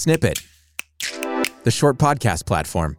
Snippet, 0.00 0.40
the 1.64 1.70
short 1.70 1.98
podcast 1.98 2.46
platform. 2.46 2.96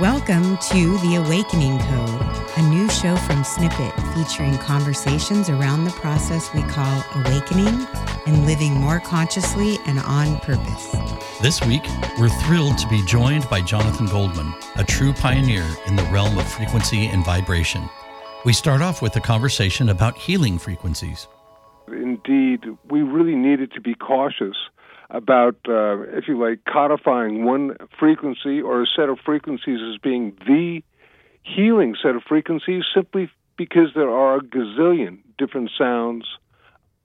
Welcome 0.00 0.58
to 0.58 0.96
The 0.98 1.16
Awakening 1.16 1.76
Code, 1.80 2.56
a 2.56 2.62
new 2.70 2.88
show 2.88 3.16
from 3.16 3.42
Snippet 3.42 3.92
featuring 4.14 4.56
conversations 4.58 5.48
around 5.48 5.82
the 5.82 5.90
process 5.90 6.54
we 6.54 6.62
call 6.62 7.04
awakening 7.16 7.84
and 8.26 8.46
living 8.46 8.74
more 8.74 9.00
consciously 9.00 9.78
and 9.86 9.98
on 9.98 10.38
purpose. 10.38 10.92
This 11.40 11.60
week, 11.62 11.82
we're 12.16 12.28
thrilled 12.44 12.78
to 12.78 12.86
be 12.86 13.04
joined 13.06 13.50
by 13.50 13.60
Jonathan 13.60 14.06
Goldman, 14.06 14.54
a 14.76 14.84
true 14.84 15.12
pioneer 15.12 15.66
in 15.88 15.96
the 15.96 16.04
realm 16.12 16.38
of 16.38 16.46
frequency 16.46 17.06
and 17.06 17.24
vibration. 17.24 17.90
We 18.44 18.52
start 18.52 18.82
off 18.82 19.00
with 19.00 19.14
a 19.14 19.20
conversation 19.20 19.88
about 19.88 20.18
healing 20.18 20.58
frequencies. 20.58 21.28
Indeed, 21.86 22.64
we 22.90 23.02
really 23.02 23.36
needed 23.36 23.72
to 23.72 23.80
be 23.80 23.94
cautious 23.94 24.56
about, 25.10 25.56
uh, 25.68 26.00
if 26.16 26.26
you 26.26 26.36
like, 26.40 26.64
codifying 26.64 27.44
one 27.44 27.76
frequency 28.00 28.60
or 28.60 28.82
a 28.82 28.86
set 28.86 29.08
of 29.08 29.20
frequencies 29.24 29.78
as 29.80 29.98
being 29.98 30.36
the 30.46 30.82
healing 31.44 31.94
set 32.02 32.16
of 32.16 32.22
frequencies 32.24 32.82
simply 32.92 33.30
because 33.56 33.90
there 33.94 34.10
are 34.10 34.38
a 34.38 34.40
gazillion 34.40 35.18
different 35.38 35.70
sounds 35.78 36.26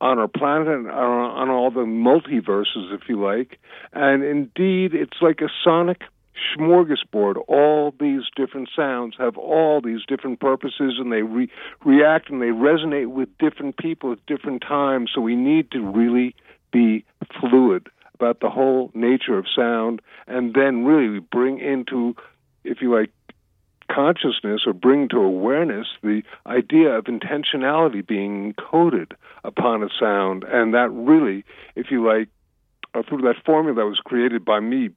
on 0.01 0.17
our 0.17 0.27
planet 0.27 0.67
and 0.67 0.89
on 0.89 1.49
all 1.49 1.69
the 1.69 1.81
multiverses, 1.81 2.93
if 2.93 3.09
you 3.09 3.21
like. 3.21 3.59
And 3.93 4.23
indeed, 4.23 4.95
it's 4.95 5.21
like 5.21 5.41
a 5.41 5.49
sonic 5.63 6.01
smorgasbord. 6.55 7.37
All 7.47 7.93
these 7.99 8.23
different 8.35 8.69
sounds 8.75 9.15
have 9.17 9.37
all 9.37 9.81
these 9.81 10.01
different 10.07 10.39
purposes, 10.39 10.95
and 10.99 11.11
they 11.11 11.21
re- 11.21 11.49
react 11.83 12.29
and 12.29 12.41
they 12.41 12.47
resonate 12.47 13.07
with 13.07 13.29
different 13.37 13.77
people 13.77 14.11
at 14.11 14.25
different 14.25 14.61
times. 14.61 15.11
So 15.13 15.21
we 15.21 15.35
need 15.35 15.71
to 15.71 15.81
really 15.81 16.35
be 16.71 17.05
fluid 17.39 17.87
about 18.13 18.39
the 18.39 18.49
whole 18.49 18.89
nature 18.93 19.37
of 19.37 19.45
sound, 19.55 20.01
and 20.27 20.53
then 20.53 20.85
really 20.85 21.19
bring 21.19 21.59
into, 21.59 22.15
if 22.63 22.81
you 22.81 22.93
like, 22.93 23.11
consciousness 23.89 24.63
or 24.65 24.73
bring 24.73 25.07
to 25.07 25.17
awareness 25.17 25.87
the 26.03 26.21
idea 26.45 26.89
of 26.89 27.05
intentionality 27.05 28.05
being 28.05 28.53
encoded 28.53 29.13
upon 29.43 29.83
a 29.83 29.89
sound, 29.99 30.43
and 30.43 30.73
that 30.73 30.89
really, 30.91 31.45
if 31.75 31.89
you 31.89 32.05
like, 32.05 32.27
uh, 32.93 33.03
through 33.07 33.21
that 33.21 33.35
formula 33.45 33.75
that 33.75 33.85
was 33.85 33.99
created 34.03 34.43
by 34.43 34.59
me 34.59 34.89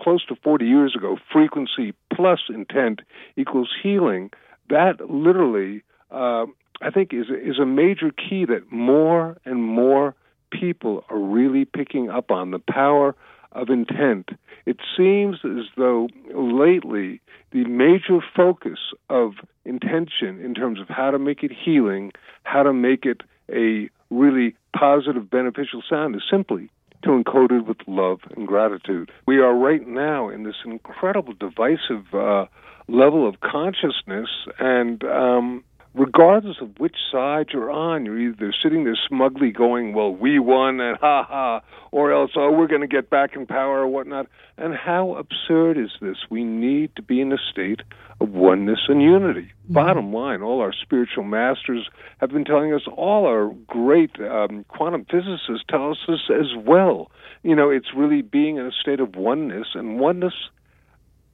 close 0.00 0.24
to 0.26 0.36
40 0.36 0.66
years 0.66 0.94
ago, 0.96 1.18
frequency 1.32 1.94
plus 2.12 2.40
intent 2.48 3.00
equals 3.36 3.70
healing. 3.82 4.30
That 4.68 5.10
literally, 5.10 5.82
uh, 6.10 6.46
I 6.80 6.90
think, 6.90 7.12
is 7.12 7.26
is 7.30 7.58
a 7.58 7.66
major 7.66 8.10
key 8.10 8.44
that 8.46 8.72
more 8.72 9.36
and 9.44 9.62
more 9.62 10.14
people 10.50 11.04
are 11.10 11.18
really 11.18 11.64
picking 11.64 12.10
up 12.10 12.30
on 12.30 12.50
the 12.50 12.58
power 12.58 13.14
of 13.52 13.68
intent. 13.68 14.30
It 14.66 14.78
seems 14.96 15.38
as 15.44 15.66
though 15.76 16.08
lately 16.32 17.20
the 17.50 17.64
major 17.64 18.20
focus 18.34 18.78
of 19.08 19.34
intention 19.64 20.40
in 20.40 20.54
terms 20.54 20.80
of 20.80 20.88
how 20.88 21.10
to 21.10 21.18
make 21.18 21.42
it 21.42 21.50
healing, 21.52 22.12
how 22.44 22.62
to 22.62 22.72
make 22.72 23.04
it 23.04 23.22
a 23.52 23.88
really 24.10 24.54
positive, 24.76 25.28
beneficial 25.30 25.82
sound 25.88 26.14
is 26.14 26.22
simply 26.30 26.70
to 27.02 27.10
encode 27.10 27.52
it 27.52 27.66
with 27.66 27.78
love 27.86 28.20
and 28.36 28.46
gratitude. 28.46 29.10
We 29.26 29.38
are 29.38 29.54
right 29.54 29.86
now 29.86 30.28
in 30.28 30.42
this 30.44 30.56
incredible 30.64 31.34
divisive 31.34 32.12
uh, 32.12 32.46
level 32.88 33.28
of 33.28 33.40
consciousness, 33.40 34.28
and 34.58 35.02
um, 35.04 35.64
regardless 35.94 36.56
of 36.60 36.78
which 36.78 36.96
side 37.10 37.48
you're 37.52 37.70
on, 37.70 38.04
you're 38.04 38.18
either 38.18 38.52
sitting 38.62 38.84
there 38.84 38.98
smugly 39.08 39.50
going, 39.50 39.92
well, 39.92 40.14
we 40.14 40.38
won 40.38 40.80
and 40.80 40.96
ha 40.98 41.24
ha, 41.24 41.60
or 41.90 42.12
else, 42.12 42.32
oh, 42.36 42.52
we're 42.52 42.68
going 42.68 42.80
to 42.80 42.86
get 42.86 43.10
back 43.10 43.34
in 43.34 43.46
power 43.46 43.80
or 43.80 43.88
whatnot. 43.88 44.26
And 44.56 44.74
how 44.74 45.14
absurd 45.14 45.78
is 45.78 45.90
this? 46.00 46.18
We 46.30 46.44
need 46.44 46.94
to 46.96 47.02
be 47.02 47.20
in 47.20 47.32
a 47.32 47.38
state 47.50 47.80
of 48.20 48.30
oneness 48.30 48.80
and 48.88 49.02
unity. 49.02 49.52
Mm-hmm. 49.64 49.74
Bottom 49.74 50.12
line, 50.12 50.42
all 50.42 50.60
our 50.60 50.72
spiritual 50.72 51.24
masters 51.24 51.88
have 52.18 52.30
been 52.30 52.44
telling 52.44 52.72
us, 52.72 52.82
all 52.96 53.26
our 53.26 53.52
great 53.66 54.20
um, 54.20 54.64
quantum 54.68 55.06
physicists 55.10 55.64
tell 55.68 55.90
us 55.90 55.98
this 56.06 56.30
as 56.30 56.54
well. 56.56 57.10
You 57.42 57.56
know, 57.56 57.70
it's 57.70 57.94
really 57.96 58.22
being 58.22 58.58
in 58.58 58.66
a 58.66 58.72
state 58.72 59.00
of 59.00 59.16
oneness, 59.16 59.68
and 59.74 59.98
oneness 59.98 60.34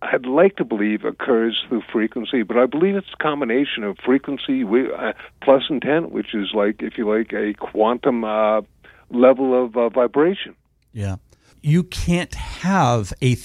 I'd 0.02 0.26
like 0.26 0.56
to 0.56 0.64
believe 0.64 1.04
occurs 1.04 1.64
through 1.68 1.82
frequency, 1.90 2.42
but 2.42 2.56
I 2.56 2.66
believe 2.66 2.96
it's 2.96 3.12
a 3.12 3.22
combination 3.22 3.82
of 3.82 3.96
frequency 4.04 4.62
uh, 4.64 5.12
plus 5.42 5.64
intent, 5.70 6.12
which 6.12 6.34
is 6.34 6.52
like, 6.54 6.82
if 6.82 6.98
you 6.98 7.08
like, 7.08 7.32
a 7.32 7.54
quantum 7.54 8.24
uh, 8.24 8.60
level 9.10 9.64
of 9.64 9.76
uh, 9.76 9.88
vibration. 9.88 10.54
Yeah, 10.92 11.16
you 11.62 11.82
can't 11.82 12.34
have 12.34 13.12
a, 13.22 13.36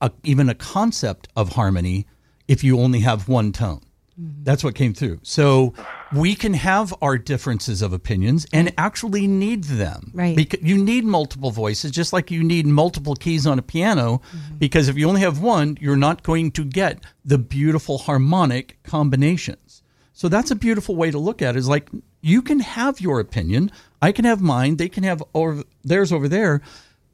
a, 0.00 0.10
even 0.22 0.48
a 0.48 0.54
concept 0.54 1.28
of 1.36 1.50
harmony 1.50 2.06
if 2.46 2.62
you 2.62 2.78
only 2.80 3.00
have 3.00 3.28
one 3.28 3.52
tone. 3.52 3.80
Mm-hmm. 4.20 4.44
That's 4.44 4.64
what 4.64 4.74
came 4.74 4.94
through. 4.94 5.20
So 5.22 5.74
we 6.14 6.34
can 6.34 6.54
have 6.54 6.94
our 7.02 7.18
differences 7.18 7.82
of 7.82 7.92
opinions 7.92 8.46
and 8.52 8.72
actually 8.78 9.26
need 9.26 9.64
them. 9.64 10.10
Right. 10.14 10.34
Because 10.34 10.62
you 10.62 10.82
need 10.82 11.04
multiple 11.04 11.50
voices, 11.50 11.90
just 11.90 12.12
like 12.12 12.30
you 12.30 12.42
need 12.42 12.66
multiple 12.66 13.14
keys 13.14 13.46
on 13.46 13.58
a 13.58 13.62
piano. 13.62 14.22
Mm-hmm. 14.34 14.56
Because 14.56 14.88
if 14.88 14.96
you 14.96 15.08
only 15.08 15.20
have 15.20 15.40
one, 15.40 15.76
you're 15.80 15.96
not 15.96 16.22
going 16.22 16.50
to 16.52 16.64
get 16.64 17.04
the 17.24 17.38
beautiful 17.38 17.98
harmonic 17.98 18.82
combinations. 18.84 19.82
So 20.14 20.28
that's 20.28 20.50
a 20.50 20.56
beautiful 20.56 20.96
way 20.96 21.10
to 21.10 21.18
look 21.18 21.42
at 21.42 21.56
it. 21.56 21.58
Is 21.58 21.68
like 21.68 21.90
you 22.22 22.40
can 22.40 22.60
have 22.60 23.00
your 23.02 23.20
opinion, 23.20 23.70
I 24.00 24.12
can 24.12 24.24
have 24.24 24.40
mine, 24.40 24.76
they 24.76 24.88
can 24.88 25.04
have 25.04 25.22
or 25.34 25.62
theirs 25.84 26.10
over 26.10 26.26
there. 26.26 26.62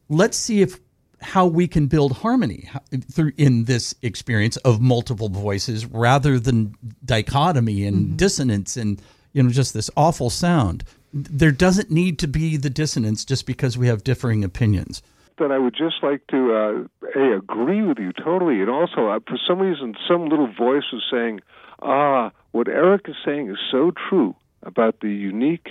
Let's 0.08 0.36
see 0.36 0.60
if 0.62 0.78
how 1.22 1.46
we 1.46 1.66
can 1.68 1.86
build 1.86 2.12
harmony 2.12 2.68
through 3.10 3.32
in 3.36 3.64
this 3.64 3.94
experience 4.02 4.56
of 4.58 4.80
multiple 4.80 5.28
voices 5.28 5.86
rather 5.86 6.38
than 6.38 6.74
dichotomy 7.04 7.86
and 7.86 7.96
mm-hmm. 7.96 8.16
dissonance 8.16 8.76
and 8.76 9.00
you 9.32 9.42
know 9.42 9.50
just 9.50 9.74
this 9.74 9.90
awful 9.96 10.30
sound 10.30 10.84
there 11.12 11.52
doesn't 11.52 11.90
need 11.90 12.18
to 12.18 12.26
be 12.26 12.56
the 12.56 12.70
dissonance 12.70 13.24
just 13.24 13.46
because 13.46 13.76
we 13.76 13.86
have 13.86 14.02
differing 14.02 14.44
opinions 14.44 15.02
that 15.38 15.50
I 15.50 15.58
would 15.58 15.74
just 15.74 16.02
like 16.02 16.26
to 16.28 16.52
uh, 16.54 17.18
a 17.18 17.36
agree 17.36 17.82
with 17.82 17.98
you 17.98 18.12
totally, 18.12 18.60
and 18.60 18.70
also 18.70 19.08
uh, 19.08 19.20
for 19.26 19.38
some 19.46 19.58
reason, 19.58 19.94
some 20.06 20.28
little 20.28 20.46
voice 20.46 20.84
is 20.92 21.02
saying, 21.10 21.40
"Ah, 21.80 22.30
what 22.52 22.68
Eric 22.68 23.08
is 23.08 23.16
saying 23.24 23.50
is 23.50 23.58
so 23.70 23.92
true 24.08 24.34
about 24.62 25.00
the 25.00 25.08
unique 25.08 25.70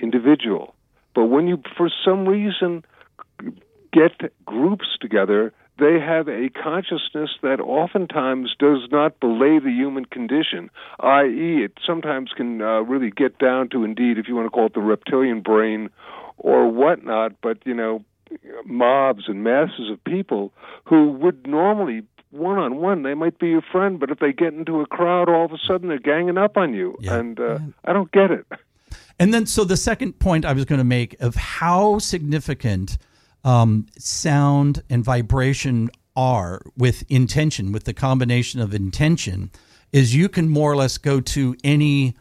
individual." 0.00 0.74
But 1.14 1.26
when 1.26 1.46
you, 1.46 1.62
for 1.76 1.90
some 2.04 2.26
reason, 2.26 2.84
get 3.96 4.32
groups 4.44 4.86
together, 5.00 5.52
they 5.78 5.98
have 6.00 6.28
a 6.28 6.48
consciousness 6.50 7.30
that 7.42 7.60
oftentimes 7.60 8.54
does 8.58 8.82
not 8.90 9.18
belay 9.20 9.58
the 9.58 9.70
human 9.70 10.04
condition, 10.04 10.70
i.e., 11.00 11.64
it 11.64 11.72
sometimes 11.84 12.30
can 12.36 12.62
uh, 12.62 12.80
really 12.80 13.10
get 13.10 13.38
down 13.38 13.68
to, 13.70 13.84
indeed, 13.84 14.18
if 14.18 14.26
you 14.28 14.34
want 14.34 14.46
to 14.46 14.50
call 14.50 14.66
it 14.66 14.74
the 14.74 14.80
reptilian 14.80 15.40
brain 15.40 15.90
or 16.38 16.70
whatnot, 16.70 17.32
but, 17.42 17.58
you 17.64 17.74
know, 17.74 18.04
mobs 18.64 19.24
and 19.28 19.44
masses 19.44 19.90
of 19.90 20.02
people 20.04 20.52
who 20.84 21.10
would 21.12 21.46
normally 21.46 22.02
one 22.30 22.58
on 22.58 22.76
one, 22.76 23.02
they 23.02 23.14
might 23.14 23.38
be 23.38 23.48
your 23.48 23.62
friend, 23.62 24.00
but 24.00 24.10
if 24.10 24.18
they 24.18 24.32
get 24.32 24.52
into 24.52 24.80
a 24.80 24.86
crowd, 24.86 25.28
all 25.28 25.44
of 25.44 25.52
a 25.52 25.58
sudden 25.58 25.88
they're 25.88 25.98
ganging 25.98 26.38
up 26.38 26.56
on 26.56 26.74
you. 26.74 26.96
Yeah. 27.00 27.16
And 27.16 27.38
uh, 27.38 27.44
yeah. 27.44 27.58
I 27.84 27.92
don't 27.92 28.10
get 28.12 28.30
it. 28.30 28.46
And 29.18 29.32
then, 29.32 29.46
so 29.46 29.64
the 29.64 29.76
second 29.76 30.18
point 30.18 30.44
I 30.44 30.52
was 30.52 30.64
going 30.64 30.78
to 30.78 30.84
make 30.84 31.18
of 31.20 31.34
how 31.34 31.98
significant 31.98 32.98
um, 33.44 33.86
sound 33.98 34.82
and 34.90 35.04
vibration 35.04 35.90
are 36.16 36.62
with 36.76 37.04
intention, 37.08 37.72
with 37.72 37.84
the 37.84 37.94
combination 37.94 38.60
of 38.60 38.74
intention, 38.74 39.50
is 39.92 40.14
you 40.14 40.28
can 40.28 40.48
more 40.48 40.72
or 40.72 40.76
less 40.76 40.98
go 40.98 41.20
to 41.20 41.56
any, 41.62 42.16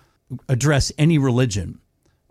address 0.50 0.92
any 0.98 1.18
religion. 1.18 1.80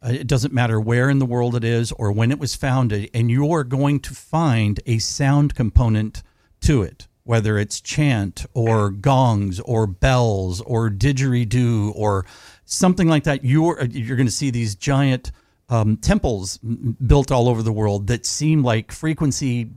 Uh, 0.03 0.11
it 0.11 0.27
doesn't 0.27 0.53
matter 0.53 0.79
where 0.79 1.09
in 1.09 1.19
the 1.19 1.27
world 1.27 1.57
it 1.57 1.65
is 1.65 1.91
or 1.93 2.13
when 2.13 2.31
it 2.31 2.39
was 2.39 2.55
founded, 2.55 3.11
and 3.15 3.31
you're 3.31 3.65
going 3.65 3.99
to 4.01 4.15
find 4.15 4.81
a 4.87 4.99
sound 4.99 5.55
component 5.55 6.23
to 6.61 6.83
it, 6.83 7.09
whether 7.25 7.59
it's 7.59 7.81
chant 7.81 8.45
or 8.53 8.91
gongs 8.91 9.61
or 9.61 9.87
bells 9.87 10.61
or 10.61 10.91
didgeridoo 10.91 11.93
or 11.95 12.27
something 12.65 13.09
like 13.09 13.25
that. 13.25 13.45
You're 13.45 13.83
you're 13.85 14.17
going 14.17 14.27
to 14.27 14.33
see 14.33 14.51
these 14.51 14.75
giant 14.75 15.33
um, 15.69 15.97
temples 15.97 16.59
built 16.59 17.31
all 17.31 17.49
over 17.49 17.63
the 17.63 17.73
world 17.73 18.07
that 18.09 18.27
seem 18.27 18.63
like 18.63 18.93
frequency, 18.93 19.71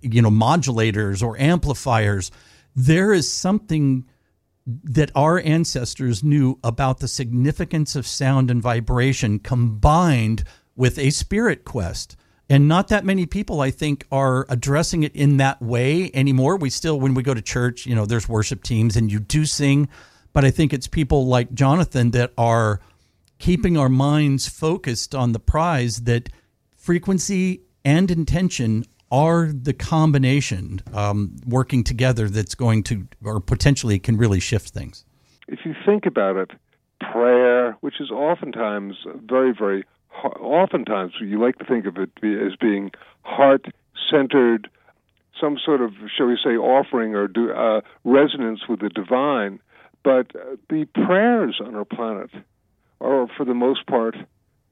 you 0.00 0.22
know, 0.22 0.30
modulators 0.30 1.22
or 1.22 1.38
amplifiers. 1.38 2.30
There 2.74 3.12
is 3.12 3.30
something 3.30 4.06
that 4.66 5.10
our 5.14 5.40
ancestors 5.40 6.22
knew 6.22 6.58
about 6.62 7.00
the 7.00 7.08
significance 7.08 7.96
of 7.96 8.06
sound 8.06 8.50
and 8.50 8.62
vibration 8.62 9.38
combined 9.38 10.44
with 10.76 10.98
a 10.98 11.10
spirit 11.10 11.64
quest. 11.64 12.16
And 12.50 12.68
not 12.68 12.88
that 12.88 13.04
many 13.04 13.26
people, 13.26 13.60
I 13.60 13.70
think, 13.70 14.06
are 14.10 14.46
addressing 14.48 15.02
it 15.02 15.14
in 15.14 15.36
that 15.38 15.60
way 15.60 16.10
anymore. 16.14 16.56
We 16.56 16.70
still, 16.70 16.98
when 16.98 17.14
we 17.14 17.22
go 17.22 17.34
to 17.34 17.42
church, 17.42 17.84
you 17.84 17.94
know, 17.94 18.06
there's 18.06 18.28
worship 18.28 18.62
teams 18.62 18.96
and 18.96 19.12
you 19.12 19.20
do 19.20 19.44
sing, 19.44 19.88
but 20.32 20.44
I 20.44 20.50
think 20.50 20.72
it's 20.72 20.86
people 20.86 21.26
like 21.26 21.52
Jonathan 21.52 22.10
that 22.12 22.32
are 22.38 22.80
keeping 23.38 23.76
our 23.76 23.88
minds 23.88 24.48
focused 24.48 25.14
on 25.14 25.32
the 25.32 25.38
prize 25.38 26.02
that 26.02 26.28
frequency 26.76 27.62
and 27.84 28.10
intention 28.10 28.84
are 29.10 29.50
the 29.52 29.72
combination 29.72 30.80
um, 30.92 31.36
working 31.46 31.82
together 31.82 32.28
that's 32.28 32.54
going 32.54 32.82
to 32.82 33.06
or 33.24 33.40
potentially 33.40 33.98
can 33.98 34.16
really 34.16 34.40
shift 34.40 34.70
things. 34.70 35.04
If 35.46 35.60
you 35.64 35.74
think 35.86 36.04
about 36.04 36.36
it, 36.36 36.50
prayer, 37.00 37.72
which 37.80 38.00
is 38.00 38.10
oftentimes 38.10 38.96
very, 39.24 39.52
very, 39.52 39.84
oftentimes 40.40 41.12
you 41.20 41.40
like 41.40 41.58
to 41.58 41.64
think 41.64 41.86
of 41.86 41.96
it 41.96 42.10
as 42.22 42.56
being 42.56 42.90
heart 43.22 43.66
centered, 44.10 44.68
some 45.40 45.58
sort 45.64 45.80
of, 45.80 45.92
shall 46.14 46.26
we 46.26 46.38
say, 46.42 46.56
offering 46.56 47.14
or 47.14 47.28
do, 47.28 47.52
uh, 47.52 47.80
resonance 48.04 48.68
with 48.68 48.80
the 48.80 48.88
divine. 48.88 49.60
But 50.02 50.34
uh, 50.34 50.56
the 50.68 50.86
prayers 51.06 51.60
on 51.64 51.74
our 51.74 51.84
planet 51.84 52.30
are, 53.00 53.26
for 53.36 53.44
the 53.44 53.54
most 53.54 53.86
part, 53.86 54.16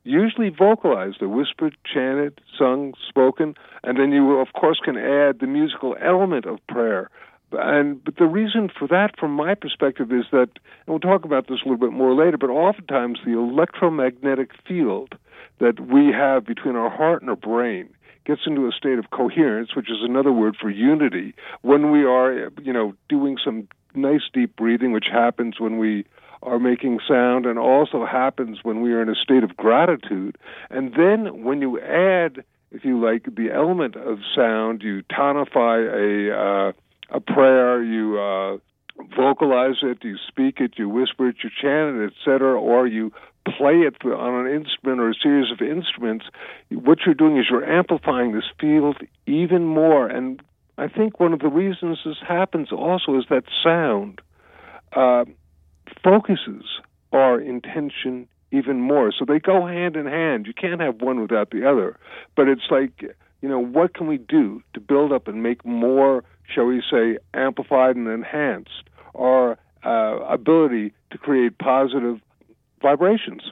usually 0.05 0.51
vocalized. 0.51 1.17
They're 1.21 1.29
whispered, 1.29 1.77
chanted, 1.85 2.41
sung, 2.59 2.95
spoken, 3.09 3.55
and 3.83 3.99
then 3.99 4.13
you, 4.13 4.39
of 4.39 4.53
course, 4.53 4.81
can 4.85 4.97
add 4.97 5.41
the 5.41 5.47
musical 5.47 5.97
element 6.01 6.47
of 6.47 6.59
prayer. 6.69 7.11
And 7.53 8.03
but 8.03 8.17
the 8.17 8.27
reason 8.27 8.71
for 8.77 8.89
that, 8.89 9.19
from 9.19 9.33
my 9.33 9.55
perspective, 9.55 10.13
is 10.13 10.25
that, 10.33 10.49
and 10.87 10.89
we'll 10.89 10.99
talk 10.99 11.25
about 11.25 11.47
this 11.49 11.59
a 11.65 11.69
little 11.69 11.89
bit 11.89 11.97
more 11.97 12.15
later. 12.15 12.37
But 12.37 12.51
oftentimes, 12.51 13.21
the 13.25 13.39
electromagnetic 13.39 14.51
field 14.67 15.15
that 15.59 15.79
we 15.81 16.13
have 16.13 16.45
between 16.45 16.77
our 16.77 16.91
heart 16.91 17.23
and 17.23 17.31
our 17.31 17.37
brain 17.37 17.89
gets 18.25 18.43
into 18.47 18.67
a 18.67 18.73
state 18.73 18.99
of 18.99 19.11
coherence, 19.11 19.77
which 19.77 19.89
is 19.91 19.99
another 20.03 20.33
word 20.33 20.57
for 20.61 20.69
unity, 20.69 21.35
when 21.63 21.93
we 21.93 22.05
are, 22.05 22.51
you 22.61 22.73
know, 22.73 22.95
doing 23.09 23.39
some 23.43 23.69
nice 23.95 24.23
deep 24.33 24.57
breathing, 24.57 24.93
which 24.93 25.07
happens 25.11 25.61
when 25.61 25.79
we 25.79 26.05
are 26.47 26.59
making 26.59 27.01
sound 27.07 27.45
and 27.45 27.59
also 27.59 28.07
happens 28.07 28.59
when 28.63 28.81
we 28.81 28.93
are 28.93 29.03
in 29.03 29.09
a 29.09 29.15
state 29.15 29.43
of 29.43 29.57
gratitude. 29.57 30.39
And 30.71 30.95
then 30.95 31.45
when 31.45 31.61
you 31.61 31.81
add, 31.81 32.45
if 32.71 32.85
you 32.85 33.05
like, 33.05 33.25
the 33.25 33.51
element 33.53 33.97
of 33.97 34.21
sound, 34.35 34.83
you 34.83 35.03
tonify 35.11 35.79
a 35.93 36.35
uh, 36.35 36.73
a 37.11 37.21
prayer, 37.21 37.83
you 37.83 38.19
uh, 38.19 38.59
vocalize 39.17 39.77
it, 39.83 39.99
you 40.03 40.17
speak 40.27 40.61
it, 40.61 40.73
you 40.77 40.89
whisper 40.89 41.29
it, 41.29 41.37
you 41.43 41.51
chant 41.51 41.97
it, 41.97 42.13
etc., 42.13 42.61
or 42.61 42.87
you 42.87 43.13
play 43.57 43.75
it 43.75 44.05
on 44.05 44.47
an 44.47 44.53
instrument 44.53 45.01
or 45.01 45.11
a 45.11 45.15
series 45.15 45.53
of 45.53 45.61
instruments, 45.61 46.27
what 46.71 46.99
you're 47.07 47.15
doing 47.15 47.39
is 47.39 47.47
you're 47.49 47.65
amplifying 47.65 48.33
this 48.33 48.51
field 48.61 48.97
even 49.27 49.65
more. 49.65 50.09
And 50.09 50.43
I 50.79 50.89
think 50.89 51.21
one 51.21 51.33
of 51.33 51.39
the 51.39 51.49
reasons 51.49 51.99
this 52.05 52.17
happens 52.27 52.73
also 52.73 53.17
is 53.17 53.25
that 53.31 53.45
sound 53.63 54.21
uh, 54.95 55.25
focuses 56.03 56.65
our 57.13 57.41
intention 57.41 58.29
even 58.53 58.81
more. 58.81 59.13
So 59.17 59.25
they 59.25 59.39
go 59.39 59.67
hand 59.67 59.97
in 59.97 60.07
hand. 60.07 60.47
You 60.47 60.55
can't 60.55 60.81
have 60.81 61.01
one 61.01 61.21
without 61.21 61.51
the 61.51 61.69
other. 61.69 61.99
But 62.37 62.49
it's 62.49 62.71
like, 62.71 63.03
you 63.43 63.49
know, 63.49 63.59
what 63.59 63.95
can 63.95 64.07
we 64.07 64.19
do 64.19 64.63
to 64.75 64.81
build 64.81 65.13
up 65.13 65.29
and 65.29 65.43
make 65.43 65.65
more, 65.65 66.25
shall 66.53 66.65
we 66.65 66.83
say, 66.91 67.19
amplified 67.35 67.97
and 67.97 68.09
enhanced 68.09 68.85
our 69.15 69.59
uh, 69.85 70.19
ability 70.29 70.93
to 71.11 71.19
create 71.19 71.59
positive 71.59 72.21
vibrations? 72.81 73.43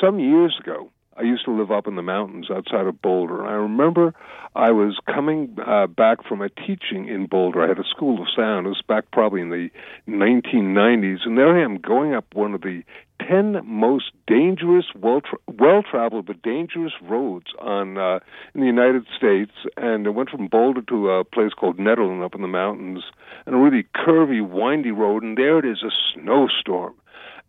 Some 0.00 0.18
years 0.18 0.56
ago, 0.60 0.90
I 1.18 1.22
used 1.22 1.44
to 1.46 1.50
live 1.50 1.72
up 1.72 1.88
in 1.88 1.96
the 1.96 2.02
mountains 2.02 2.48
outside 2.48 2.86
of 2.86 3.02
Boulder. 3.02 3.40
And 3.40 3.48
I 3.48 3.54
remember 3.54 4.14
I 4.54 4.70
was 4.70 4.98
coming 5.12 5.56
uh, 5.66 5.88
back 5.88 6.24
from 6.26 6.40
a 6.40 6.48
teaching 6.48 7.08
in 7.08 7.26
Boulder. 7.26 7.62
I 7.62 7.68
had 7.68 7.78
a 7.78 7.84
school 7.84 8.22
of 8.22 8.28
sound. 8.34 8.66
It 8.66 8.70
was 8.70 8.82
back 8.86 9.10
probably 9.10 9.40
in 9.40 9.50
the 9.50 9.68
1990s. 10.08 11.26
And 11.26 11.36
there 11.36 11.58
I 11.58 11.64
am 11.64 11.78
going 11.78 12.14
up 12.14 12.26
one 12.34 12.54
of 12.54 12.60
the 12.60 12.84
10 13.28 13.62
most 13.64 14.12
dangerous, 14.28 14.86
well 14.94 15.22
well 15.58 15.82
traveled 15.82 16.26
but 16.26 16.40
dangerous 16.42 16.92
roads 17.02 17.46
on 17.58 17.98
uh, 17.98 18.20
in 18.54 18.60
the 18.60 18.66
United 18.66 19.04
States. 19.16 19.52
And 19.76 20.06
I 20.06 20.10
went 20.10 20.30
from 20.30 20.46
Boulder 20.46 20.82
to 20.82 21.10
a 21.10 21.24
place 21.24 21.52
called 21.52 21.78
Nederland 21.78 22.24
up 22.24 22.36
in 22.36 22.42
the 22.42 22.48
mountains, 22.48 23.02
and 23.44 23.56
a 23.56 23.58
really 23.58 23.86
curvy, 23.96 24.46
windy 24.46 24.92
road. 24.92 25.24
And 25.24 25.36
there 25.36 25.58
it 25.58 25.64
is, 25.64 25.82
a 25.82 25.90
snowstorm. 26.14 26.94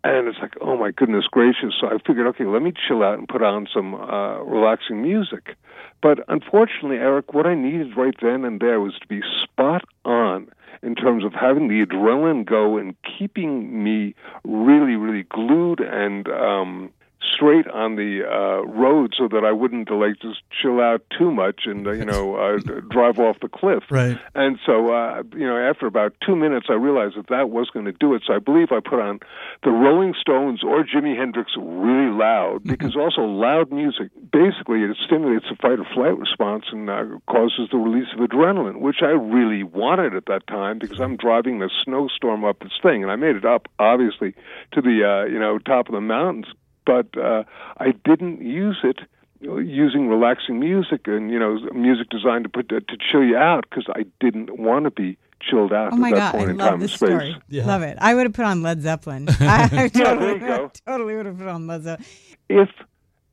And 0.04 0.28
it's 0.28 0.38
like, 0.40 0.54
oh 0.62 0.78
my 0.78 0.92
goodness 0.92 1.26
gracious. 1.30 1.74
So 1.80 1.88
I 1.88 1.98
figured, 2.06 2.28
okay, 2.28 2.46
let 2.46 2.62
me 2.62 2.72
chill 2.88 3.04
out 3.04 3.18
and 3.18 3.28
put 3.28 3.44
on 3.44 3.68
some 3.74 3.96
uh, 3.96 4.40
relaxing 4.40 5.02
music. 5.02 5.56
But 6.02 6.20
unfortunately, 6.30 6.98
Eric, 6.98 7.34
what 7.34 7.46
I 7.46 7.54
needed 7.54 7.98
right 7.98 8.16
then 8.22 8.46
and 8.46 8.60
there 8.60 8.80
was 8.80 8.98
to 9.00 9.08
be 9.08 9.22
spot 9.44 9.84
on 10.06 10.50
in 10.82 10.96
terms 10.96 11.26
of 11.26 11.34
having 11.34 11.68
the 11.68 11.86
adrenaline 11.86 12.46
go 12.46 12.78
and 12.78 12.96
keeping 13.04 13.84
me 13.84 14.16
really, 14.46 14.96
really 14.96 15.24
glued 15.24 15.82
and 15.82 16.30
um, 16.30 16.92
straight 17.22 17.68
on 17.68 17.96
the 17.96 18.24
uh, 18.24 18.66
road 18.66 19.14
so 19.18 19.28
that 19.28 19.44
I 19.44 19.52
wouldn't 19.52 19.90
like 19.92 20.20
just 20.22 20.40
chill 20.52 20.80
out 20.80 21.02
too 21.18 21.32
much 21.32 21.62
and 21.66 21.86
uh, 21.86 21.92
you 21.92 22.06
know 22.06 22.36
uh, 22.38 22.60
drive 22.90 23.20
off 23.20 23.38
the 23.42 23.50
cliff. 23.50 23.84
Right. 23.90 24.18
And 24.36 24.58
so 24.66 24.94
uh, 24.94 25.24
you 25.34 25.46
know 25.46 25.58
after 25.58 25.86
about 25.86 26.14
two 26.26 26.36
minutes 26.36 26.68
I 26.70 26.74
realized 26.74 27.18
that 27.18 27.28
that 27.28 27.50
was 27.50 27.70
going 27.70 27.86
to 27.86 27.92
do 27.92 28.14
it. 28.14 28.24
So 28.26 28.34
I 28.34 28.40
believe 28.40 28.72
I 28.72 28.80
put 28.80 29.00
on 29.00 29.20
the 29.64 29.72
Rolling 29.72 30.14
Stones 30.20 30.64
or 30.64 30.84
Jimi 30.84 31.18
Hendrix 31.18 31.52
really 31.58 32.12
loud 32.12 32.62
mm-hmm. 32.62 32.70
because 32.72 32.96
also 32.96 33.22
loud 33.22 33.72
music 33.72 34.10
basically 34.32 34.84
it 34.84 34.96
stimulates 35.04 35.46
the 35.50 35.56
fight 35.56 35.80
or 35.80 35.88
flight 35.94 36.18
response 36.18 36.66
and 36.72 36.90
uh, 36.90 37.06
causes 37.28 37.70
the 37.72 37.78
release 37.78 38.08
of 38.14 38.20
adrenaline, 38.20 38.80
which 38.80 39.02
I 39.02 39.12
really 39.12 39.64
wanted 39.64 40.16
at 40.16 40.26
that 40.28 40.48
time 40.48 40.80
because 40.80 41.00
I'm 41.00 41.18
driving 41.18 41.60
the 41.60 41.70
snowstorm 41.84 42.46
up 42.46 42.60
this 42.60 42.78
thing 42.82 43.04
and 43.04 43.12
I 43.12 43.16
made 43.16 43.36
it 43.36 43.46
up 43.46 43.68
obviously 43.78 44.34
to 44.72 44.82
the 44.82 45.04
uh, 45.04 45.26
you 45.26 45.40
know 45.40 45.58
top 45.60 45.88
of 45.88 45.94
the 45.94 46.02
mountains 46.02 46.46
but 46.90 47.16
uh, 47.22 47.44
I 47.78 47.92
didn't 48.04 48.42
use 48.42 48.80
it 48.84 48.98
using 49.42 50.10
relaxing 50.10 50.60
music 50.60 51.02
and 51.06 51.30
you 51.30 51.38
know 51.38 51.60
music 51.72 52.10
designed 52.10 52.46
to 52.46 52.50
put 52.50 52.70
to 52.70 52.82
chill 53.12 53.24
you 53.24 53.38
out 53.38 53.64
because 53.70 53.86
I 53.96 54.06
didn't 54.20 54.58
want 54.58 54.86
to 54.86 54.92
be 54.92 55.16
chilled 55.40 55.72
out 55.72 55.94
oh 55.94 55.98
my 55.98 56.10
at 56.10 56.12
God, 56.12 56.20
that 56.20 56.32
point 56.32 56.48
I 56.48 56.52
in 56.52 56.58
love 56.58 56.70
time 56.72 56.80
this 56.80 56.94
space. 56.94 57.10
Story. 57.10 57.38
Yeah. 57.48 57.68
Love 57.68 57.84
it. 57.84 57.98
I 58.02 58.16
would 58.16 58.26
have 58.26 58.34
put 58.34 58.46
on 58.46 58.64
Led 58.64 58.82
Zeppelin. 58.82 59.30
I 59.40 59.88
totally, 59.90 60.42
yeah, 60.42 60.68
totally 60.88 61.16
would 61.16 61.28
have 61.28 61.38
put 61.38 61.48
on 61.48 61.68
Led 61.68 61.84
Zeppelin. 61.84 62.10
If 62.50 62.70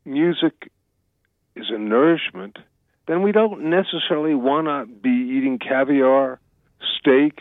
music 0.04 0.70
is 1.56 1.66
a 1.70 1.78
nourishment, 1.78 2.58
then 3.08 3.22
we 3.22 3.32
don't 3.32 3.70
necessarily 3.70 4.34
want 4.34 4.66
to 4.66 4.86
be 4.86 5.08
eating 5.08 5.58
caviar, 5.58 6.40
steak, 6.98 7.40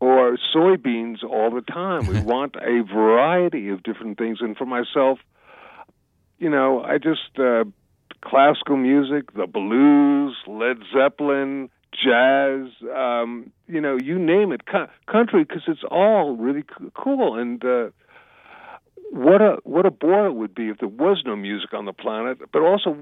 or 0.00 0.38
soybeans 0.54 1.24
all 1.24 1.50
the 1.50 1.62
time. 1.62 2.06
We 2.06 2.20
want 2.34 2.54
a 2.56 2.82
variety 2.82 3.68
of 3.70 3.82
different 3.82 4.16
things. 4.16 4.38
And 4.40 4.56
for 4.56 4.64
myself, 4.64 5.18
you 6.38 6.50
know, 6.50 6.82
I 6.82 6.98
just 6.98 7.38
uh, 7.38 7.64
classical 8.22 8.76
music, 8.76 9.32
the 9.34 9.46
blues, 9.46 10.36
Led 10.46 10.78
Zeppelin, 10.92 11.70
jazz, 11.92 12.68
um, 12.94 13.50
you 13.68 13.80
know, 13.80 13.96
you 13.96 14.18
name 14.18 14.52
it, 14.52 14.66
co- 14.66 14.88
country, 15.10 15.44
because 15.44 15.62
it's 15.66 15.84
all 15.90 16.36
really 16.36 16.64
cool. 16.94 17.38
And 17.38 17.64
uh, 17.64 17.88
what 19.10 19.40
a 19.40 19.56
what 19.64 19.86
a 19.86 19.90
bore 19.90 20.26
it 20.26 20.32
would 20.32 20.54
be 20.54 20.68
if 20.68 20.78
there 20.78 20.88
was 20.88 21.22
no 21.24 21.36
music 21.36 21.72
on 21.72 21.84
the 21.84 21.92
planet. 21.92 22.38
But 22.52 22.62
also, 22.62 22.98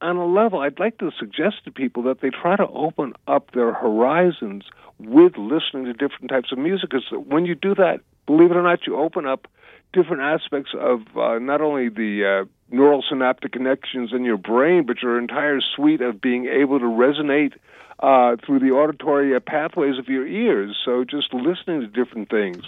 on 0.00 0.16
a 0.16 0.26
level, 0.26 0.60
I'd 0.60 0.78
like 0.78 0.98
to 0.98 1.10
suggest 1.18 1.64
to 1.64 1.70
people 1.72 2.02
that 2.04 2.20
they 2.20 2.30
try 2.30 2.56
to 2.56 2.68
open 2.68 3.14
up 3.26 3.52
their 3.52 3.72
horizons 3.72 4.64
with 4.98 5.32
listening 5.36 5.86
to 5.86 5.92
different 5.92 6.30
types 6.30 6.52
of 6.52 6.58
music. 6.58 6.90
Because 6.90 7.06
when 7.26 7.46
you 7.46 7.54
do 7.54 7.74
that, 7.74 8.00
believe 8.26 8.50
it 8.50 8.56
or 8.56 8.62
not, 8.62 8.86
you 8.86 8.96
open 8.96 9.26
up 9.26 9.48
different 9.96 10.22
aspects 10.22 10.72
of 10.78 11.00
uh, 11.16 11.38
not 11.38 11.62
only 11.62 11.88
the 11.88 12.44
uh, 12.44 12.44
neural 12.70 13.02
synaptic 13.08 13.52
connections 13.52 14.10
in 14.12 14.24
your 14.24 14.36
brain, 14.36 14.84
but 14.86 15.00
your 15.02 15.18
entire 15.18 15.60
suite 15.60 16.02
of 16.02 16.20
being 16.20 16.44
able 16.46 16.78
to 16.78 16.84
resonate 16.84 17.54
uh, 18.00 18.36
through 18.44 18.58
the 18.58 18.72
auditory 18.72 19.34
uh, 19.34 19.40
pathways 19.40 19.98
of 19.98 20.06
your 20.08 20.26
ears. 20.26 20.76
So 20.84 21.02
just 21.02 21.32
listening 21.32 21.80
to 21.80 21.86
different 21.86 22.28
things. 22.28 22.62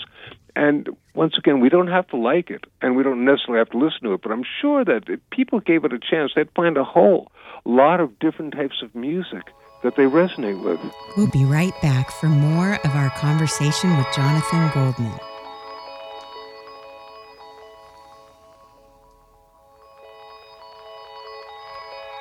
And 0.56 0.88
once 1.14 1.36
again, 1.36 1.60
we 1.60 1.68
don't 1.68 1.88
have 1.88 2.08
to 2.08 2.16
like 2.16 2.50
it, 2.50 2.64
and 2.80 2.96
we 2.96 3.02
don't 3.02 3.24
necessarily 3.26 3.58
have 3.58 3.70
to 3.70 3.78
listen 3.78 4.00
to 4.04 4.14
it, 4.14 4.22
but 4.22 4.32
I'm 4.32 4.44
sure 4.60 4.84
that 4.86 5.02
if 5.08 5.20
people 5.30 5.60
gave 5.60 5.84
it 5.84 5.92
a 5.92 5.98
chance, 5.98 6.32
they'd 6.34 6.50
find 6.52 6.78
a 6.78 6.84
whole 6.84 7.30
lot 7.66 8.00
of 8.00 8.18
different 8.18 8.54
types 8.54 8.82
of 8.82 8.94
music 8.94 9.44
that 9.82 9.96
they 9.96 10.04
resonate 10.04 10.64
with. 10.64 10.80
We'll 11.16 11.30
be 11.30 11.44
right 11.44 11.74
back 11.82 12.10
for 12.10 12.26
more 12.26 12.74
of 12.84 12.90
our 12.96 13.10
conversation 13.10 13.96
with 13.98 14.06
Jonathan 14.16 14.70
Goldman. 14.72 15.27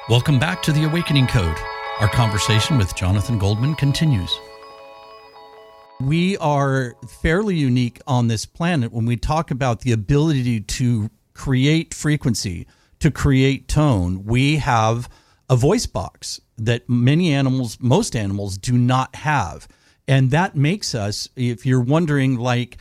Welcome 0.10 0.40
back 0.40 0.64
to 0.64 0.72
The 0.72 0.86
Awakening 0.86 1.28
Code. 1.28 1.58
Our 2.00 2.08
conversation 2.08 2.78
with 2.78 2.96
Jonathan 2.96 3.38
Goldman 3.38 3.76
continues. 3.76 4.40
We 6.00 6.38
are 6.38 6.96
fairly 7.22 7.58
unique 7.58 8.00
on 8.08 8.30
this 8.30 8.46
planet 8.46 8.94
when 8.94 9.06
we 9.06 9.18
talk 9.18 9.52
about 9.52 9.82
the 9.82 9.92
ability 9.92 10.62
to 10.62 11.10
create 11.34 11.94
frequency, 11.94 12.68
to 13.00 13.12
create 13.12 13.68
tone. 13.68 14.24
We 14.24 14.56
have 14.56 15.10
a 15.50 15.58
voice 15.58 15.88
box 15.88 16.40
that 16.58 16.88
many 16.88 17.34
animals, 17.34 17.78
most 17.82 18.16
animals, 18.16 18.58
do 18.58 18.78
not 18.78 19.14
have. 19.18 19.68
And 20.08 20.32
that 20.32 20.56
makes 20.56 20.96
us, 20.96 21.28
if 21.36 21.66
you're 21.66 21.82
wondering, 21.82 22.38
like, 22.38 22.78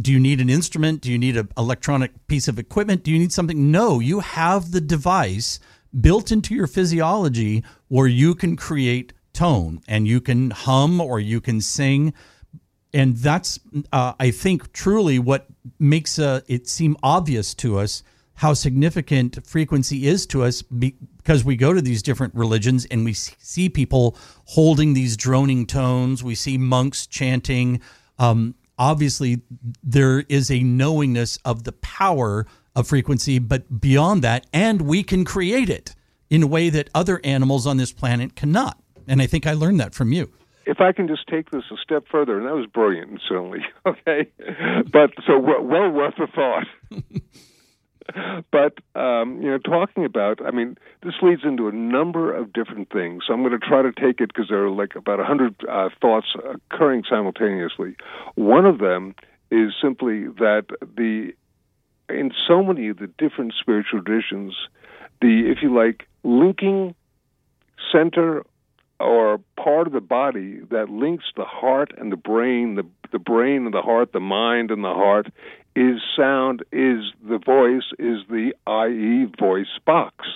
do 0.00 0.10
you 0.10 0.18
need 0.18 0.40
an 0.40 0.50
instrument? 0.50 1.02
Do 1.02 1.12
you 1.12 1.18
need 1.18 1.36
an 1.36 1.50
electronic 1.56 2.26
piece 2.26 2.48
of 2.48 2.58
equipment? 2.58 3.04
Do 3.04 3.12
you 3.12 3.18
need 3.20 3.32
something? 3.32 3.70
No, 3.70 4.00
you 4.00 4.18
have 4.18 4.72
the 4.72 4.80
device 4.80 5.60
built 6.00 6.30
into 6.30 6.54
your 6.54 6.66
physiology 6.66 7.64
where 7.88 8.06
you 8.06 8.34
can 8.34 8.56
create 8.56 9.12
tone 9.32 9.80
and 9.86 10.06
you 10.06 10.20
can 10.20 10.50
hum 10.50 11.00
or 11.00 11.20
you 11.20 11.40
can 11.40 11.60
sing. 11.60 12.12
And 12.92 13.16
that's, 13.16 13.60
uh, 13.92 14.14
I 14.18 14.30
think, 14.30 14.72
truly 14.72 15.18
what 15.18 15.46
makes 15.78 16.18
uh, 16.18 16.40
it 16.48 16.68
seem 16.68 16.96
obvious 17.02 17.54
to 17.54 17.78
us 17.78 18.02
how 18.34 18.54
significant 18.54 19.44
frequency 19.44 20.06
is 20.06 20.24
to 20.24 20.44
us 20.44 20.62
because 20.62 21.44
we 21.44 21.56
go 21.56 21.72
to 21.72 21.82
these 21.82 22.04
different 22.04 22.32
religions 22.36 22.86
and 22.88 23.04
we 23.04 23.12
see 23.12 23.68
people 23.68 24.16
holding 24.44 24.94
these 24.94 25.16
droning 25.16 25.66
tones. 25.66 26.22
We 26.22 26.36
see 26.36 26.56
monks 26.56 27.08
chanting. 27.08 27.80
Um, 28.16 28.54
obviously, 28.78 29.42
there 29.82 30.20
is 30.28 30.52
a 30.52 30.62
knowingness 30.62 31.36
of 31.44 31.64
the 31.64 31.72
power 31.72 32.46
of 32.78 32.86
frequency, 32.86 33.38
but 33.38 33.80
beyond 33.80 34.22
that, 34.22 34.46
and 34.52 34.82
we 34.82 35.02
can 35.02 35.24
create 35.24 35.68
it 35.68 35.96
in 36.30 36.42
a 36.42 36.46
way 36.46 36.70
that 36.70 36.88
other 36.94 37.20
animals 37.24 37.66
on 37.66 37.76
this 37.76 37.92
planet 37.92 38.36
cannot. 38.36 38.78
And 39.08 39.20
I 39.20 39.26
think 39.26 39.46
I 39.46 39.52
learned 39.52 39.80
that 39.80 39.94
from 39.94 40.12
you. 40.12 40.32
If 40.64 40.80
I 40.80 40.92
can 40.92 41.08
just 41.08 41.26
take 41.26 41.50
this 41.50 41.64
a 41.72 41.76
step 41.76 42.04
further, 42.10 42.38
and 42.38 42.46
that 42.46 42.54
was 42.54 42.66
brilliant, 42.66 43.20
certainly, 43.26 43.60
okay? 43.86 44.28
But 44.92 45.10
so 45.26 45.38
well 45.38 45.90
worth 45.90 46.18
a 46.18 46.26
thought. 46.26 46.66
but 48.50 48.74
um, 48.94 49.42
you 49.42 49.50
know, 49.50 49.58
talking 49.58 50.04
about, 50.04 50.44
I 50.44 50.50
mean, 50.50 50.76
this 51.02 51.14
leads 51.22 51.42
into 51.44 51.68
a 51.68 51.72
number 51.72 52.34
of 52.34 52.52
different 52.52 52.90
things. 52.90 53.24
So 53.26 53.32
I'm 53.32 53.42
going 53.42 53.58
to 53.58 53.66
try 53.66 53.82
to 53.82 53.92
take 53.92 54.20
it 54.20 54.28
because 54.28 54.48
there 54.50 54.62
are 54.64 54.70
like 54.70 54.94
about 54.94 55.20
a 55.20 55.24
hundred 55.24 55.56
uh, 55.68 55.88
thoughts 56.00 56.28
occurring 56.70 57.04
simultaneously. 57.08 57.96
One 58.34 58.66
of 58.66 58.78
them 58.78 59.14
is 59.50 59.72
simply 59.80 60.26
that 60.26 60.66
the 60.96 61.32
in 62.08 62.32
so 62.46 62.62
many 62.62 62.88
of 62.88 62.98
the 62.98 63.06
different 63.18 63.54
spiritual 63.58 64.02
traditions, 64.02 64.54
the 65.20 65.50
if 65.50 65.58
you 65.62 65.74
like 65.74 66.06
linking 66.22 66.94
center 67.92 68.44
or 69.00 69.40
part 69.56 69.86
of 69.86 69.92
the 69.92 70.00
body 70.00 70.60
that 70.70 70.88
links 70.90 71.24
the 71.36 71.44
heart 71.44 71.92
and 71.96 72.10
the 72.10 72.16
brain, 72.16 72.74
the 72.74 72.86
the 73.10 73.18
brain 73.18 73.64
and 73.64 73.74
the 73.74 73.82
heart, 73.82 74.12
the 74.12 74.20
mind 74.20 74.70
and 74.70 74.84
the 74.84 74.92
heart, 74.92 75.28
is 75.74 76.00
sound, 76.16 76.62
is 76.72 77.04
the 77.26 77.38
voice, 77.38 77.84
is 77.98 78.20
the 78.28 78.52
IE 78.68 79.32
voice 79.38 79.78
box. 79.86 80.26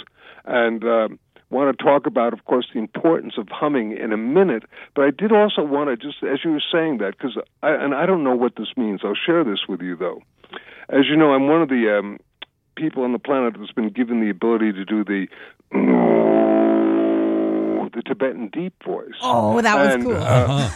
And 0.44 0.82
um, 0.84 1.18
want 1.50 1.76
to 1.76 1.84
talk 1.84 2.06
about, 2.06 2.32
of 2.32 2.44
course, 2.46 2.66
the 2.72 2.78
importance 2.78 3.34
of 3.36 3.48
humming 3.48 3.96
in 3.96 4.12
a 4.12 4.16
minute. 4.16 4.64
But 4.94 5.04
I 5.04 5.10
did 5.10 5.32
also 5.32 5.62
want 5.62 5.90
to 5.90 5.96
just, 5.96 6.22
as 6.22 6.44
you 6.44 6.52
were 6.52 6.62
saying 6.72 6.98
that, 6.98 7.16
because 7.18 7.36
and 7.62 7.94
I 7.94 8.06
don't 8.06 8.24
know 8.24 8.34
what 8.34 8.56
this 8.56 8.68
means. 8.76 9.00
I'll 9.04 9.14
share 9.14 9.44
this 9.44 9.68
with 9.68 9.82
you 9.82 9.96
though. 9.96 10.22
As 10.92 11.08
you 11.08 11.16
know, 11.16 11.32
I'm 11.32 11.48
one 11.48 11.62
of 11.62 11.70
the 11.70 11.98
um, 11.98 12.18
people 12.76 13.02
on 13.02 13.12
the 13.12 13.18
planet 13.18 13.54
that's 13.58 13.72
been 13.72 13.88
given 13.90 14.20
the 14.20 14.30
ability 14.30 14.72
to 14.72 14.84
do 14.84 15.02
the 15.04 15.26
the 17.94 18.02
Tibetan 18.02 18.48
deep 18.48 18.74
voice. 18.84 19.14
Oh, 19.22 19.60
that 19.60 19.74
was 19.74 19.94
and, 19.94 20.04
cool. 20.04 20.16
Uh, 20.16 20.18
Uh-huh. 20.22 20.70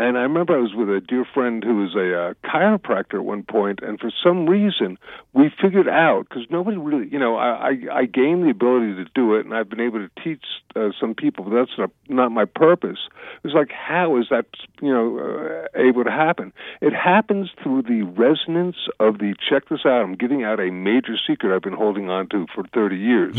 And 0.00 0.16
I 0.16 0.22
remember 0.22 0.56
I 0.56 0.60
was 0.60 0.74
with 0.74 0.88
a 0.88 1.00
dear 1.00 1.26
friend 1.34 1.62
who 1.62 1.76
was 1.76 1.94
a 1.94 2.30
uh, 2.30 2.34
chiropractor 2.42 3.14
at 3.14 3.24
one 3.24 3.42
point, 3.42 3.80
and 3.82 4.00
for 4.00 4.10
some 4.22 4.46
reason 4.46 4.98
we 5.34 5.52
figured 5.60 5.88
out 5.88 6.26
because 6.28 6.44
nobody 6.50 6.78
really, 6.78 7.06
you 7.08 7.18
know, 7.18 7.36
I, 7.36 7.48
I 7.48 7.98
I 8.00 8.04
gained 8.06 8.44
the 8.44 8.50
ability 8.50 8.94
to 8.94 9.04
do 9.14 9.34
it, 9.34 9.44
and 9.44 9.54
I've 9.54 9.68
been 9.68 9.80
able 9.80 9.98
to 9.98 10.10
teach 10.22 10.44
uh, 10.74 10.90
some 10.98 11.14
people, 11.14 11.44
but 11.44 11.54
that's 11.54 11.78
not 11.78 11.90
not 12.08 12.32
my 12.32 12.46
purpose. 12.46 12.98
It 13.36 13.44
was 13.44 13.54
like, 13.54 13.70
how 13.70 14.16
is 14.16 14.26
that, 14.30 14.46
you 14.80 14.92
know, 14.92 15.18
uh, 15.18 15.78
able 15.78 16.04
to 16.04 16.10
happen? 16.10 16.52
It 16.80 16.94
happens 16.94 17.50
through 17.62 17.82
the 17.82 18.02
resonance 18.02 18.76
of 18.98 19.18
the. 19.18 19.34
Check 19.48 19.68
this 19.68 19.80
out. 19.84 20.02
I'm 20.02 20.14
giving 20.14 20.44
out 20.44 20.60
a 20.60 20.70
major 20.70 21.16
secret 21.26 21.54
I've 21.54 21.62
been 21.62 21.72
holding 21.72 22.08
on 22.08 22.28
to 22.28 22.46
for 22.54 22.64
30 22.72 22.96
years. 22.96 23.36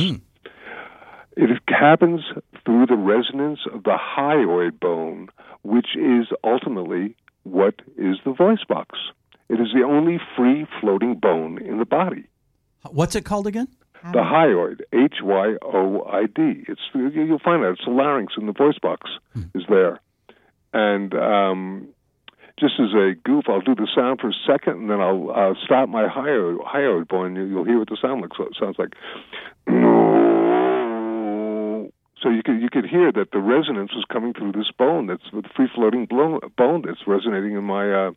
It 1.38 1.50
happens 1.68 2.22
through 2.66 2.88
the 2.88 2.98
resonance 2.98 3.62
of 3.74 3.84
the 3.84 3.98
hyoid 3.98 4.80
bone, 4.80 5.30
which 5.64 5.96
is 5.96 6.28
ultimately 6.44 7.16
what 7.44 7.76
is 7.98 8.18
the 8.26 8.34
voice 8.34 8.64
box. 8.68 9.00
It 9.50 9.60
is 9.60 9.70
the 9.74 9.84
only 9.84 10.20
free 10.38 10.66
floating 10.80 11.16
bone 11.16 11.62
in 11.62 11.78
the 11.80 11.86
body. 11.86 12.26
What's 12.90 13.16
it 13.16 13.26
called 13.26 13.48
again? 13.48 13.68
The 14.14 14.20
hyoid, 14.20 14.82
H 14.94 15.18
Y 15.22 15.56
O 15.62 16.04
I 16.06 16.26
D. 16.26 16.64
It's 16.68 16.82
you'll 16.94 17.38
find 17.40 17.64
out 17.64 17.74
it's 17.74 17.86
the 17.86 17.92
larynx 17.92 18.34
in 18.38 18.48
the 18.48 18.52
voice 18.54 18.80
box 18.82 19.12
is 19.54 19.64
there, 19.70 20.00
and 20.74 21.14
um, 21.14 21.88
just 22.60 22.74
as 22.80 22.94
a 22.94 23.14
goof, 23.24 23.46
I'll 23.48 23.62
do 23.62 23.76
the 23.76 23.88
sound 23.96 24.20
for 24.20 24.30
a 24.30 24.34
second, 24.48 24.78
and 24.82 24.90
then 24.90 25.00
I'll 25.00 25.30
uh, 25.30 25.54
stop 25.64 25.88
my 25.88 26.08
hyoid, 26.08 26.58
hyoid 26.66 27.08
bone. 27.10 27.38
and 27.38 27.52
You'll 27.52 27.64
hear 27.64 27.78
what 27.80 27.90
the 27.90 27.98
sound 28.02 28.22
looks. 28.22 28.38
It 28.40 28.56
sounds 28.60 28.78
like. 28.80 28.94
So 32.22 32.30
you 32.30 32.44
could 32.44 32.62
you 32.62 32.70
could 32.70 32.86
hear 32.86 33.12
that 33.12 33.32
the 33.32 33.40
resonance 33.40 33.94
was 33.94 34.06
coming 34.12 34.34
through 34.34 34.52
this 34.52 34.72
bone 34.78 35.08
that's 35.08 35.24
the 35.34 35.44
free 35.56 35.70
floating 35.74 36.06
bone 36.06 36.84
that's 36.86 37.08
resonating 37.08 37.54
in 37.54 37.64
my. 37.64 37.92
Uh, 37.92 38.12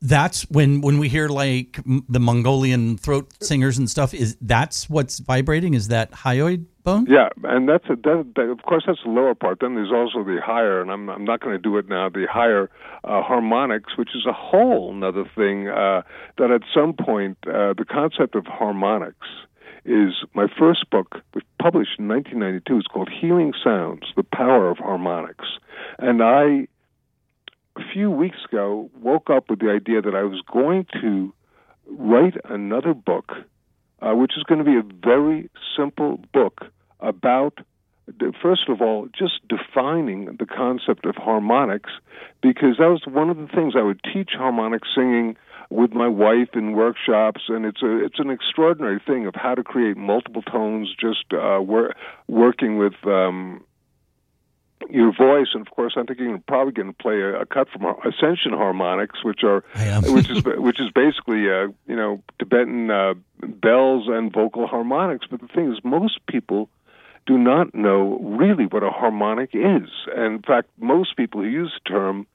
That's 0.00 0.42
when 0.50 0.80
when 0.80 0.98
we 0.98 1.08
hear 1.08 1.28
like 1.28 1.80
the 2.08 2.20
Mongolian 2.20 2.98
throat 2.98 3.32
singers 3.40 3.78
and 3.78 3.88
stuff. 3.88 4.12
Is 4.12 4.36
that's 4.40 4.90
what's 4.90 5.18
vibrating? 5.20 5.74
Is 5.74 5.88
that 5.88 6.10
hyoid 6.10 6.66
bone? 6.82 7.06
Yeah, 7.08 7.28
and 7.44 7.68
that's 7.68 7.84
a, 7.86 7.96
that, 7.96 8.32
that, 8.36 8.48
of 8.50 8.62
course 8.62 8.84
that's 8.86 9.02
the 9.04 9.10
lower 9.10 9.34
part. 9.34 9.60
Then 9.60 9.74
there's 9.76 9.92
also 9.92 10.24
the 10.24 10.40
higher, 10.44 10.80
and 10.82 10.90
I'm 10.90 11.08
I'm 11.08 11.24
not 11.24 11.40
going 11.40 11.54
to 11.54 11.62
do 11.62 11.78
it 11.78 11.88
now. 11.88 12.08
The 12.08 12.26
higher 12.30 12.70
uh, 13.04 13.22
harmonics, 13.22 13.96
which 13.96 14.10
is 14.14 14.26
a 14.26 14.32
whole 14.32 14.92
another 14.92 15.24
thing 15.34 15.68
uh, 15.68 16.02
that 16.38 16.50
at 16.50 16.62
some 16.74 16.92
point 16.92 17.38
uh, 17.46 17.72
the 17.72 17.86
concept 17.88 18.34
of 18.34 18.46
harmonics 18.46 19.28
is 19.84 20.12
my 20.34 20.46
first 20.58 20.88
book, 20.90 21.22
was 21.34 21.42
published 21.58 21.98
in 21.98 22.08
1992. 22.08 22.78
It's 22.78 22.86
called 22.86 23.08
Healing 23.08 23.52
Sounds: 23.62 24.02
The 24.16 24.22
Power 24.22 24.70
of 24.70 24.78
Harmonics, 24.78 25.58
and 25.98 26.22
I 26.22 26.68
a 27.76 27.92
few 27.92 28.10
weeks 28.10 28.38
ago 28.44 28.90
woke 29.00 29.30
up 29.30 29.48
with 29.48 29.60
the 29.60 29.70
idea 29.70 30.02
that 30.02 30.14
I 30.14 30.22
was 30.22 30.42
going 30.52 30.86
to 31.00 31.32
write 31.86 32.36
another 32.44 32.94
book, 32.94 33.32
uh, 34.00 34.14
which 34.14 34.36
is 34.36 34.42
going 34.44 34.58
to 34.58 34.64
be 34.64 34.76
a 34.76 34.82
very 34.82 35.50
simple 35.76 36.20
book 36.32 36.66
about, 37.00 37.58
first 38.40 38.68
of 38.68 38.80
all, 38.80 39.08
just 39.16 39.40
defining 39.48 40.36
the 40.38 40.46
concept 40.46 41.06
of 41.06 41.16
harmonics, 41.16 41.90
because 42.40 42.76
that 42.78 42.88
was 42.88 43.02
one 43.06 43.30
of 43.30 43.36
the 43.36 43.48
things 43.48 43.74
I 43.76 43.82
would 43.82 44.00
teach 44.12 44.32
harmonic 44.34 44.82
singing 44.94 45.36
with 45.72 45.92
my 45.92 46.08
wife 46.08 46.50
in 46.54 46.72
workshops, 46.72 47.42
and 47.48 47.64
it's 47.64 47.82
a 47.82 48.04
it's 48.04 48.18
an 48.18 48.30
extraordinary 48.30 49.00
thing 49.06 49.26
of 49.26 49.34
how 49.34 49.54
to 49.54 49.64
create 49.64 49.96
multiple 49.96 50.42
tones, 50.42 50.94
just 50.98 51.32
uh, 51.32 51.60
wor- 51.60 51.94
working 52.28 52.78
with. 52.78 52.94
Um, 53.04 53.64
your 54.90 55.12
voice, 55.12 55.46
and 55.54 55.64
of 55.64 55.72
course, 55.72 55.94
I'm 55.96 56.06
thinking 56.06 56.28
you're 56.28 56.42
probably 56.48 56.72
going 56.72 56.88
to 56.88 56.92
play 56.92 57.20
a, 57.20 57.42
a 57.42 57.46
cut 57.46 57.68
from 57.70 57.84
Ascension 58.04 58.52
Harmonics, 58.52 59.22
which 59.22 59.44
are 59.44 59.62
which 60.12 60.28
is 60.28 60.42
which 60.44 60.80
is 60.80 60.90
basically 60.92 61.48
uh, 61.48 61.68
you 61.86 61.94
know 61.94 62.20
Tibetan 62.40 62.90
uh, 62.90 63.14
bells 63.40 64.08
and 64.08 64.32
vocal 64.32 64.66
harmonics. 64.66 65.24
But 65.30 65.40
the 65.40 65.46
thing 65.46 65.72
is, 65.72 65.78
most 65.84 66.18
people 66.26 66.68
do 67.26 67.38
not 67.38 67.74
know 67.74 68.18
really 68.18 68.66
what 68.66 68.82
a 68.82 68.90
harmonic 68.90 69.50
is. 69.52 69.88
And 70.14 70.34
in 70.34 70.42
fact, 70.42 70.68
most 70.78 71.16
people 71.16 71.42
who 71.42 71.46
use 71.46 71.72
the 71.84 71.90
term, 71.90 72.26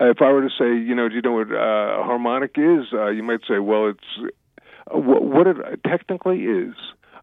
if 0.00 0.20
I 0.20 0.30
were 0.30 0.42
to 0.42 0.50
say, 0.50 0.76
you 0.76 0.94
know, 0.94 1.08
do 1.08 1.14
you 1.14 1.22
know 1.22 1.32
what 1.32 1.50
uh, 1.50 2.00
a 2.00 2.04
harmonic 2.04 2.52
is? 2.56 2.86
Uh, 2.92 3.08
you 3.08 3.22
might 3.22 3.40
say, 3.48 3.58
well, 3.58 3.88
it's 3.88 4.32
uh, 4.92 4.98
what, 4.98 5.24
what 5.24 5.46
it 5.46 5.56
technically 5.84 6.44
is. 6.44 6.74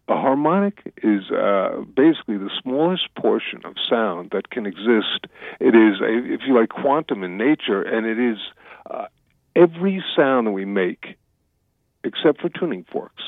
A 0.06 0.16
harmonic 0.16 0.92
is 1.02 1.30
uh, 1.30 1.82
basically 1.96 2.36
the 2.36 2.50
smallest 2.62 3.14
portion 3.14 3.62
of 3.64 3.74
sound 3.88 4.30
that 4.32 4.50
can 4.50 4.66
exist. 4.66 5.26
It 5.60 5.74
is, 5.74 6.00
a, 6.00 6.34
if 6.34 6.40
you 6.46 6.54
like, 6.54 6.68
quantum 6.68 7.22
in 7.22 7.38
nature, 7.38 7.80
and 7.80 8.04
it 8.06 8.18
is 8.18 8.38
uh, 8.90 9.06
every 9.56 10.04
sound 10.14 10.46
that 10.46 10.52
we 10.52 10.66
make, 10.66 11.16
except 12.02 12.42
for 12.42 12.50
tuning 12.50 12.84
forks, 12.92 13.22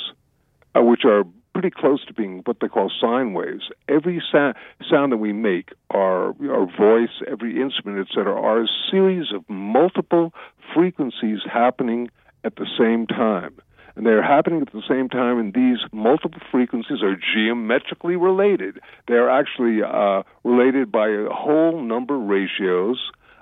uh, 0.74 0.82
which 0.82 1.06
are 1.06 1.24
pretty 1.56 1.75
close 1.75 2.04
to 2.04 2.12
being 2.12 2.42
what 2.44 2.58
they 2.60 2.68
call 2.68 2.92
sine 3.00 3.32
waves. 3.32 3.70
Every 3.88 4.22
sa- 4.30 4.52
sound 4.90 5.10
that 5.10 5.16
we 5.16 5.32
make, 5.32 5.70
our 5.88 6.34
our 6.50 6.66
voice, 6.66 7.22
every 7.26 7.62
instrument, 7.62 8.06
etc., 8.06 8.38
are 8.38 8.64
a 8.64 8.66
series 8.90 9.32
of 9.32 9.42
multiple 9.48 10.34
frequencies 10.75 11.38
happening 11.50 12.10
at 12.44 12.56
the 12.56 12.66
same 12.78 13.06
time. 13.06 13.54
And 13.94 14.04
they're 14.04 14.22
happening 14.22 14.60
at 14.60 14.70
the 14.70 14.82
same 14.86 15.08
time, 15.08 15.38
and 15.38 15.54
these 15.54 15.78
multiple 15.92 16.42
frequencies 16.52 17.02
are 17.02 17.16
geometrically 17.16 18.16
related. 18.16 18.78
They're 19.08 19.30
actually 19.30 19.82
uh, 19.82 20.25
related 20.44 20.92
by 20.92 21.08
a 21.08 21.30
whole 21.30 21.80
number 21.80 22.18
ratios. 22.18 22.98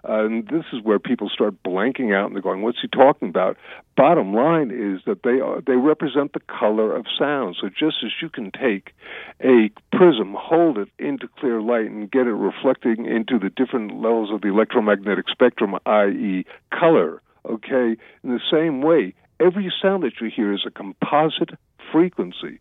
And 0.07 0.47
this 0.49 0.65
is 0.73 0.83
where 0.83 0.99
people 0.99 1.29
start 1.29 1.55
blanking 1.63 2.15
out 2.15 2.27
and 2.27 2.35
they're 2.35 2.43
going, 2.43 2.63
"What's 2.63 2.81
he 2.81 2.89
talking 2.89 3.29
about?" 3.29 3.57
Bottom 3.97 4.35
line 4.35 4.71
is 4.71 5.03
that 5.07 5.23
they 5.23 5.41
are, 5.41 5.61
they 5.61 5.77
represent 5.77 6.33
the 6.33 6.41
color 6.41 6.95
of 6.95 7.07
sound. 7.19 7.57
So 7.61 7.69
just 7.69 8.05
as 8.05 8.13
you 8.21 8.29
can 8.29 8.51
take 8.51 8.93
a 9.43 9.71
prism, 9.93 10.35
hold 10.35 10.79
it 10.79 10.89
into 10.99 11.29
clear 11.29 11.61
light, 11.61 11.91
and 11.91 12.11
get 12.11 12.27
it 12.27 12.33
reflecting 12.33 13.07
into 13.07 13.39
the 13.39 13.51
different 13.51 14.01
levels 14.01 14.31
of 14.31 14.43
the 14.43 14.49
electromagnetic 14.49 15.29
spectrum, 15.29 15.79
i.e., 15.87 16.45
color 16.71 17.21
Okay, 17.47 17.97
in 18.23 18.31
the 18.31 18.41
same 18.51 18.81
way, 18.81 19.15
every 19.39 19.71
sound 19.83 20.03
that 20.03 20.21
you 20.21 20.31
hear 20.35 20.53
is 20.53 20.65
a 20.67 20.71
composite 20.71 21.51
frequency 21.93 22.59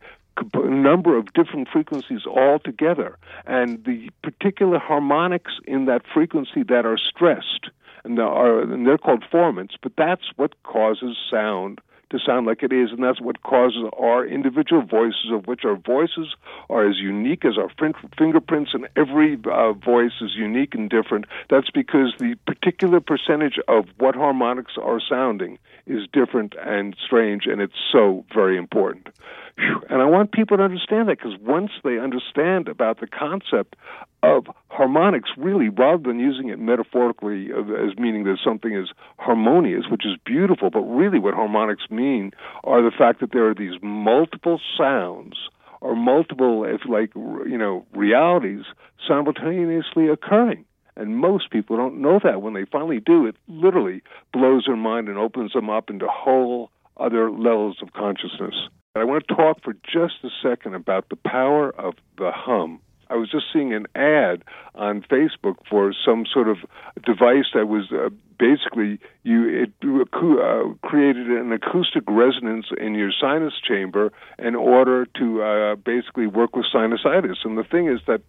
number 0.54 1.18
of 1.18 1.34
different 1.34 1.68
frequencies 1.70 2.26
all 2.26 2.60
together 2.60 3.18
and 3.46 3.84
the 3.86 4.10
particular 4.22 4.80
harmonics 4.80 5.54
in 5.66 5.86
that 5.86 6.02
frequency 6.14 6.64
that 6.64 6.86
are 6.86 6.98
stressed 6.98 7.70
and, 8.04 8.20
are, 8.20 8.62
and 8.62 8.88
they're 8.88 8.98
called 8.98 9.24
formants 9.32 9.76
but 9.82 9.94
that's 9.96 10.32
what 10.36 10.62
causes 10.64 11.18
sound 11.30 11.80
to 12.14 12.20
sound 12.20 12.46
like 12.46 12.62
it 12.62 12.72
is, 12.72 12.92
and 12.92 13.04
that's 13.04 13.20
what 13.20 13.42
causes 13.42 13.90
our 13.98 14.26
individual 14.26 14.84
voices, 14.84 15.32
of 15.32 15.48
which 15.48 15.66
our 15.66 15.76
voices 15.76 16.36
are 16.70 16.88
as 16.88 16.98
unique 16.98 17.44
as 17.44 17.58
our 17.58 17.70
fingerprints, 18.18 18.72
and 18.74 18.88
every 18.96 19.38
uh, 19.52 19.74
voice 19.74 20.22
is 20.22 20.36
unique 20.36 20.76
and 20.76 20.92
different. 20.92 21.26
That's 21.50 21.72
because 21.72 22.14
the 22.20 22.36
particular 22.46 23.00
percentage 23.00 23.60
of 23.68 23.86
what 23.98 24.16
harmonics 24.16 24.74
are 24.82 25.02
sounding 25.02 25.58
is 25.88 26.08
different 26.14 26.54
and 26.64 26.96
strange, 27.04 27.48
and 27.48 27.60
it's 27.60 27.82
so 27.92 28.26
very 28.34 28.58
important. 28.58 29.10
And 29.58 30.02
I 30.02 30.06
want 30.06 30.32
people 30.32 30.58
to 30.58 30.64
understand 30.64 31.10
that 31.10 31.20
because 31.20 31.38
once 31.40 31.72
they 31.84 32.00
understand 32.00 32.68
about 32.68 33.00
the 33.00 33.08
concept 33.08 33.76
of 34.24 34.48
harmonics, 34.70 35.30
really, 35.38 35.70
rather 35.70 36.02
than 36.02 36.20
using 36.20 36.50
it 36.50 36.60
metaphorically 36.60 37.52
as 37.52 37.98
meaning 37.98 38.24
that 38.24 38.40
something 38.44 38.74
is 38.74 38.90
harmonious, 39.20 39.86
which 39.92 40.06
is 40.06 40.18
beautiful, 40.26 40.70
but 40.70 40.82
really 40.82 41.20
what 41.20 41.34
harmonics 41.34 41.84
mean 41.90 42.32
are 42.64 42.82
the 42.82 42.96
fact 42.96 43.20
that 43.20 43.32
there 43.32 43.48
are 43.48 43.54
these 43.54 43.80
multiple 43.82 44.60
sounds 44.78 45.36
or 45.82 45.96
multiple, 45.96 46.64
if 46.64 46.82
like, 46.88 47.14
you 47.14 47.58
know, 47.58 47.86
realities 47.94 48.64
simultaneously 49.08 50.08
occurring. 50.08 50.66
And 50.96 51.18
most 51.18 51.50
people 51.50 51.76
don't 51.76 52.02
know 52.02 52.20
that. 52.24 52.42
When 52.42 52.54
they 52.54 52.66
finally 52.66 53.00
do, 53.00 53.26
it 53.26 53.36
literally 53.48 54.02
blows 54.32 54.66
their 54.66 54.76
mind 54.78 55.10
and 55.10 55.18
opens 55.18 55.54
them 55.54 55.70
up 55.70 55.90
into 55.90 56.08
whole 56.08 56.70
other 56.98 57.30
levels 57.30 57.78
of 57.82 57.94
consciousness. 57.94 58.56
I 58.96 59.06
want 59.06 59.28
to 59.28 59.36
talk 59.36 59.64
for 59.64 59.74
just 59.74 60.24
a 60.24 60.30
second 60.44 60.76
about 60.76 61.10
the 61.10 61.16
power 61.16 61.72
of 61.72 61.96
the 62.20 62.32
hum. 62.32 62.80
I 63.10 63.16
was 63.16 63.32
just 63.32 63.46
seeing 63.52 63.74
an 63.74 63.88
ad 63.96 64.44
on 64.76 65.02
Facebook 65.02 65.56
for 65.68 65.94
some 66.06 66.26
sort 66.32 66.48
of 66.48 66.58
device 67.04 67.48
that 67.56 67.68
was 67.68 67.92
uh, 67.92 68.10
basically 68.38 69.00
you 69.24 69.50
it 69.50 69.72
uh, 69.84 70.88
created 70.88 71.28
an 71.28 71.52
acoustic 71.52 72.04
resonance 72.08 72.68
in 72.80 72.94
your 72.94 73.12
sinus 73.20 73.54
chamber 73.68 74.14
in 74.38 74.54
order 74.54 75.08
to 75.18 75.42
uh, 75.42 75.76
basically 75.76 76.28
work 76.28 76.56
with 76.56 76.68
sinusitis. 76.72 77.38
And 77.44 77.58
the 77.58 77.64
thing 77.64 77.88
is 77.88 78.00
that 78.06 78.22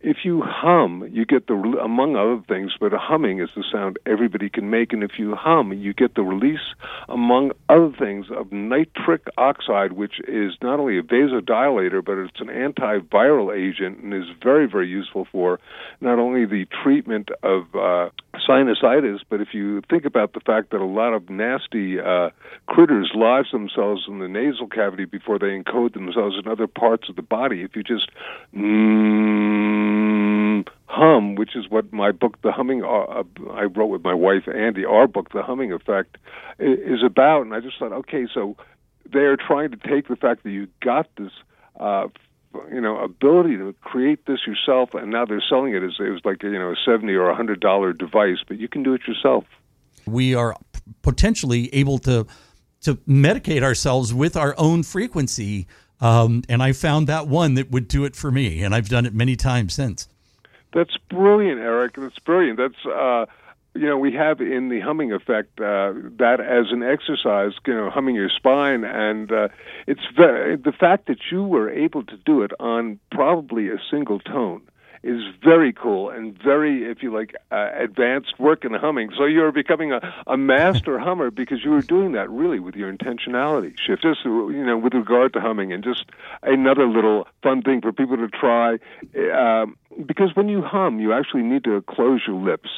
if 0.00 0.18
you 0.24 0.42
hum, 0.42 1.08
you 1.10 1.24
get 1.24 1.46
the, 1.46 1.54
among 1.54 2.16
other 2.16 2.42
things, 2.46 2.72
but 2.78 2.92
humming 2.92 3.40
is 3.40 3.48
the 3.56 3.64
sound 3.72 3.98
everybody 4.04 4.50
can 4.50 4.68
make. 4.68 4.92
And 4.92 5.02
if 5.02 5.18
you 5.18 5.34
hum, 5.34 5.72
you 5.72 5.94
get 5.94 6.14
the 6.14 6.22
release, 6.22 6.74
among 7.08 7.52
other 7.68 7.92
things, 7.98 8.26
of 8.30 8.52
nitric 8.52 9.26
oxide, 9.38 9.92
which 9.92 10.20
is 10.28 10.52
not 10.62 10.78
only 10.80 10.98
a 10.98 11.02
vasodilator, 11.02 12.04
but 12.04 12.18
it's 12.18 12.40
an 12.40 12.48
antiviral 12.48 13.56
agent 13.56 13.98
and 14.00 14.12
is 14.12 14.28
very, 14.42 14.66
very 14.66 14.88
useful 14.88 15.26
for 15.32 15.58
not 16.00 16.18
only 16.18 16.44
the 16.44 16.66
treatment 16.82 17.30
of 17.42 17.62
uh, 17.74 18.10
sinusitis, 18.46 19.20
but 19.30 19.40
if 19.40 19.54
you 19.54 19.82
think 19.88 20.04
about 20.04 20.34
the 20.34 20.40
fact 20.40 20.70
that 20.70 20.80
a 20.80 20.84
lot 20.84 21.14
of 21.14 21.30
nasty 21.30 21.98
uh, 21.98 22.30
critters 22.66 23.10
lodge 23.14 23.50
themselves 23.50 24.04
in 24.08 24.18
the 24.18 24.28
nasal 24.28 24.68
cavity 24.68 25.06
before 25.06 25.38
they 25.38 25.58
encode 25.58 25.94
themselves 25.94 26.36
in 26.38 26.50
other 26.50 26.66
parts 26.66 27.08
of 27.08 27.16
the 27.16 27.22
body, 27.22 27.62
if 27.62 27.74
you 27.74 27.82
just 27.82 28.10
mm, 28.54 29.85
hum, 30.86 31.34
which 31.34 31.56
is 31.56 31.68
what 31.68 31.92
my 31.92 32.12
book, 32.12 32.40
The 32.42 32.52
Humming, 32.52 32.82
uh, 32.82 32.86
uh, 32.86 33.22
I 33.52 33.64
wrote 33.64 33.86
with 33.86 34.02
my 34.02 34.14
wife 34.14 34.44
Andi, 34.46 34.88
our 34.88 35.06
book, 35.06 35.32
The 35.32 35.42
Humming 35.42 35.72
Effect, 35.72 36.16
is 36.58 37.02
about. 37.04 37.42
And 37.42 37.54
I 37.54 37.60
just 37.60 37.78
thought, 37.78 37.92
okay, 37.92 38.26
so 38.32 38.56
they're 39.10 39.36
trying 39.36 39.70
to 39.72 39.76
take 39.76 40.08
the 40.08 40.16
fact 40.16 40.42
that 40.44 40.50
you 40.50 40.68
got 40.80 41.08
this. 41.16 41.32
Uh, 41.78 42.08
you 42.72 42.80
know, 42.80 42.96
ability 42.98 43.58
to 43.58 43.74
create 43.82 44.24
this 44.24 44.46
yourself, 44.46 44.94
and 44.94 45.10
now 45.10 45.26
they're 45.26 45.44
selling 45.46 45.74
it 45.74 45.82
as 45.82 45.92
it 45.98 46.08
was 46.08 46.22
like 46.24 46.42
you 46.42 46.58
know 46.58 46.70
a 46.70 46.76
seventy 46.86 47.12
or 47.12 47.28
a 47.28 47.34
hundred 47.34 47.60
dollar 47.60 47.92
device, 47.92 48.38
but 48.48 48.58
you 48.58 48.66
can 48.66 48.82
do 48.82 48.94
it 48.94 49.06
yourself. 49.06 49.44
We 50.06 50.34
are 50.34 50.56
potentially 51.02 51.68
able 51.74 51.98
to 51.98 52.26
to 52.80 52.94
medicate 53.06 53.62
ourselves 53.62 54.14
with 54.14 54.38
our 54.38 54.54
own 54.56 54.84
frequency 54.84 55.66
um, 56.00 56.42
and 56.48 56.62
I 56.62 56.72
found 56.72 57.06
that 57.06 57.26
one 57.26 57.54
that 57.54 57.70
would 57.70 57.88
do 57.88 58.04
it 58.04 58.14
for 58.14 58.30
me, 58.30 58.62
and 58.62 58.74
I've 58.74 58.88
done 58.88 59.06
it 59.06 59.14
many 59.14 59.36
times 59.36 59.74
since. 59.74 60.08
That's 60.76 60.94
brilliant, 61.08 61.58
Eric. 61.58 61.94
That's 61.96 62.18
brilliant. 62.18 62.58
That's 62.58 62.84
uh, 62.84 63.24
you 63.74 63.86
know 63.88 63.96
we 63.96 64.12
have 64.12 64.42
in 64.42 64.68
the 64.68 64.80
humming 64.80 65.10
effect 65.10 65.58
uh, 65.58 65.94
that 66.18 66.38
as 66.40 66.66
an 66.70 66.82
exercise, 66.82 67.52
you 67.66 67.72
know, 67.72 67.88
humming 67.88 68.14
your 68.14 68.28
spine, 68.28 68.84
and 68.84 69.32
uh, 69.32 69.48
it's 69.86 70.02
very, 70.14 70.56
the 70.56 70.72
fact 70.72 71.06
that 71.06 71.16
you 71.32 71.42
were 71.44 71.70
able 71.70 72.04
to 72.04 72.18
do 72.26 72.42
it 72.42 72.52
on 72.60 73.00
probably 73.10 73.70
a 73.70 73.78
single 73.90 74.20
tone 74.20 74.60
is 75.06 75.22
very 75.42 75.72
cool 75.72 76.10
and 76.10 76.36
very, 76.42 76.84
if 76.90 77.02
you 77.02 77.12
like, 77.12 77.34
uh, 77.52 77.70
advanced 77.74 78.38
work 78.40 78.64
in 78.64 78.74
humming. 78.74 79.10
So 79.16 79.24
you're 79.24 79.52
becoming 79.52 79.92
a, 79.92 80.00
a 80.26 80.36
master 80.36 80.98
hummer 81.06 81.30
because 81.30 81.64
you 81.64 81.70
were 81.70 81.82
doing 81.82 82.12
that 82.12 82.28
really 82.28 82.58
with 82.58 82.74
your 82.74 82.92
intentionality 82.92 83.74
shift. 83.78 84.02
Just 84.02 84.24
you 84.24 84.64
know, 84.66 84.76
with 84.76 84.94
regard 84.94 85.32
to 85.34 85.40
humming, 85.40 85.72
and 85.72 85.84
just 85.84 86.04
another 86.42 86.86
little 86.86 87.28
fun 87.42 87.62
thing 87.62 87.80
for 87.80 87.92
people 87.92 88.16
to 88.16 88.28
try, 88.28 88.78
uh, 89.32 89.66
because 90.04 90.34
when 90.34 90.48
you 90.48 90.62
hum, 90.62 90.98
you 90.98 91.12
actually 91.12 91.42
need 91.42 91.64
to 91.64 91.82
close 91.82 92.20
your 92.26 92.36
lips. 92.36 92.70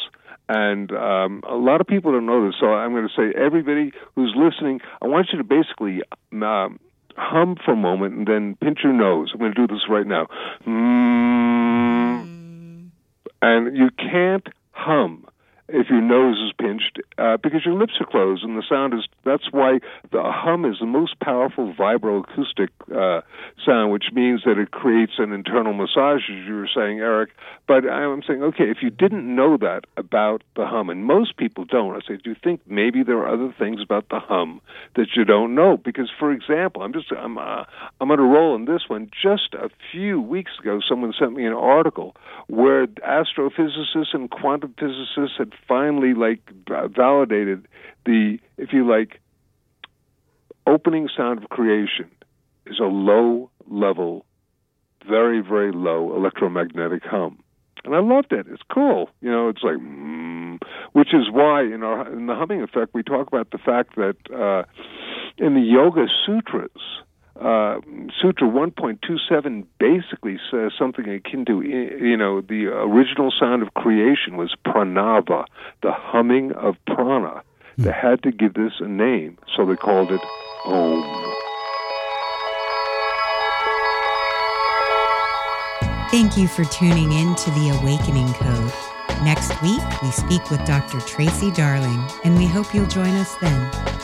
And 0.51 0.91
um, 0.93 1.43
a 1.47 1.57
lot 1.57 1.83
of 1.83 1.87
people 1.87 2.12
don't 2.12 2.25
know 2.25 2.47
this, 2.47 2.55
so 2.59 2.73
I'm 2.73 2.93
going 2.93 3.07
to 3.07 3.14
say, 3.14 3.38
everybody 3.38 3.93
who's 4.14 4.35
listening, 4.35 4.81
I 5.03 5.07
want 5.07 5.29
you 5.31 5.37
to 5.37 5.45
basically 5.45 6.01
um, 6.33 6.81
hum 7.18 7.57
for 7.64 7.72
a 7.72 7.76
moment 7.76 8.14
and 8.14 8.26
then 8.26 8.57
pinch 8.61 8.81
your 8.83 8.92
nose. 8.92 9.31
I'm 9.33 9.40
going 9.40 9.52
to 9.52 9.66
do 9.66 9.72
this 9.72 9.88
right 9.88 10.07
now. 10.07 10.26
Mm. 10.66 12.28
And 13.42 13.76
you 13.76 13.90
can't 13.90 14.46
hum 14.72 15.26
if 15.68 15.90
your 15.90 16.00
nose 16.00 16.37
is 16.38 16.52
pinched 16.59 16.98
uh, 17.18 17.37
because 17.37 17.64
your 17.64 17.74
lips 17.74 17.94
are 18.00 18.07
closed 18.07 18.42
and 18.42 18.57
the 18.57 18.62
sound 18.68 18.94
is 18.94 19.07
that's 19.24 19.52
why 19.52 19.78
the 20.11 20.22
hum 20.24 20.64
is 20.64 20.78
the 20.81 20.87
most 20.87 21.18
powerful 21.20 21.74
vibroacoustic 21.74 22.68
uh, 22.94 23.20
sound 23.64 23.92
which 23.92 24.07
means 24.12 24.42
that 24.44 24.59
it 24.59 24.70
creates 24.70 25.12
an 25.18 25.33
internal 25.33 25.74
massage 25.74 26.22
as 26.31 26.46
you 26.46 26.54
were 26.54 26.68
saying 26.74 27.00
eric. 27.00 27.31
But 27.66 27.88
i'm 27.88 28.22
saying 28.26 28.42
okay 28.42 28.70
if 28.70 28.78
you 28.83 28.90
didn't 28.90 29.35
know 29.35 29.57
that 29.59 29.85
about 29.96 30.42
the 30.57 30.66
hum 30.66 30.88
and 30.88 31.04
most 31.04 31.37
people 31.37 31.64
don't 31.64 31.94
i 31.94 32.00
say 32.07 32.16
do 32.16 32.31
you 32.31 32.37
think 32.42 32.61
maybe 32.66 33.02
there 33.02 33.18
are 33.18 33.28
other 33.28 33.54
things 33.59 33.83
about 33.83 34.09
the 34.09 34.20
hum 34.20 34.61
that 34.96 35.09
you 35.16 35.24
don't 35.24 35.54
know? 35.54 35.76
Because 35.76 36.11
for 36.18 36.33
example 36.33 36.83
i'm 36.83 36.92
just 36.92 37.12
i'm 37.12 37.37
uh, 37.37 37.64
i'm 38.00 38.11
on 38.11 38.18
a 38.18 38.22
roll 38.22 38.54
on 38.54 38.64
this 38.64 38.88
one. 38.88 39.11
Just 39.11 39.54
a 39.54 39.68
few 39.92 40.20
weeks 40.20 40.52
ago 40.59 40.81
someone 40.87 41.12
sent 41.18 41.35
me 41.35 41.44
an 41.44 41.52
article 41.52 42.16
where 42.46 42.87
astrophysicists 42.87 44.14
and 44.14 44.31
quantum 44.31 44.74
physicists 44.78 45.37
had 45.37 45.52
finally 45.66 46.14
like 46.14 46.40
validated 46.66 47.66
the, 48.05 48.38
if 48.57 48.73
you 48.73 48.88
like, 48.88 49.21
opening 50.66 51.09
sound 51.16 51.42
of 51.42 51.49
creation 51.49 52.11
is 52.66 52.79
a 52.79 52.85
low 52.85 53.51
level, 53.68 54.25
very 55.07 55.40
very 55.40 55.73
low 55.73 56.14
electromagnetic 56.14 57.03
hum, 57.05 57.38
and 57.85 57.94
I 57.94 58.01
loved 58.01 58.33
it. 58.33 58.47
It's 58.51 58.62
cool, 58.73 59.09
you 59.21 59.31
know. 59.31 59.49
It's 59.49 59.62
like, 59.62 59.77
mm, 59.77 60.59
which 60.92 61.14
is 61.14 61.31
why 61.31 61.62
in 61.62 61.83
our 61.83 62.11
in 62.12 62.27
the 62.27 62.35
humming 62.35 62.62
effect 62.62 62.92
we 62.94 63.03
talk 63.03 63.29
about 63.29 63.51
the 63.51 63.59
fact 63.59 63.97
that 63.97 64.16
uh, 64.33 64.64
in 65.38 65.55
the 65.55 65.61
Yoga 65.61 66.07
Sutras 66.27 66.71
uh, 67.40 67.81
Sutra 68.20 68.48
1.27 68.48 69.64
basically 69.79 70.38
says 70.51 70.72
something 70.79 71.09
akin 71.09 71.44
to, 71.44 71.62
you 71.62 72.16
know, 72.16 72.40
the 72.40 72.66
original 72.66 73.31
sound 73.31 73.62
of 73.62 73.74
creation 73.74 74.37
was 74.37 74.55
pranava, 74.66 75.44
the 75.83 75.92
humming 75.92 76.53
of 76.53 76.77
prana. 76.87 77.42
Hmm. 77.77 77.83
They 77.83 77.92
had 77.92 78.22
to 78.24 78.33
give 78.33 78.55
this 78.55 78.72
a 78.81 78.88
name, 78.88 79.38
so 79.55 79.64
they 79.64 79.77
called 79.77 80.11
it 80.11 80.20
Om. 80.64 81.35
Thank 86.11 86.38
you 86.38 86.48
for 86.48 86.64
tuning 86.64 87.12
in 87.12 87.35
to 87.35 87.51
The 87.51 87.79
Awakening 87.81 88.33
Code. 88.33 88.72
Next 89.22 89.51
week, 89.61 89.83
we 90.03 90.11
speak 90.11 90.51
with 90.51 90.64
Dr. 90.64 91.01
Tracy 91.01 91.51
Darling, 91.51 92.03
and 92.24 92.37
we 92.37 92.46
hope 92.46 92.74
you'll 92.74 92.87
join 92.87 93.14
us 93.14 93.35
then. 93.42 93.97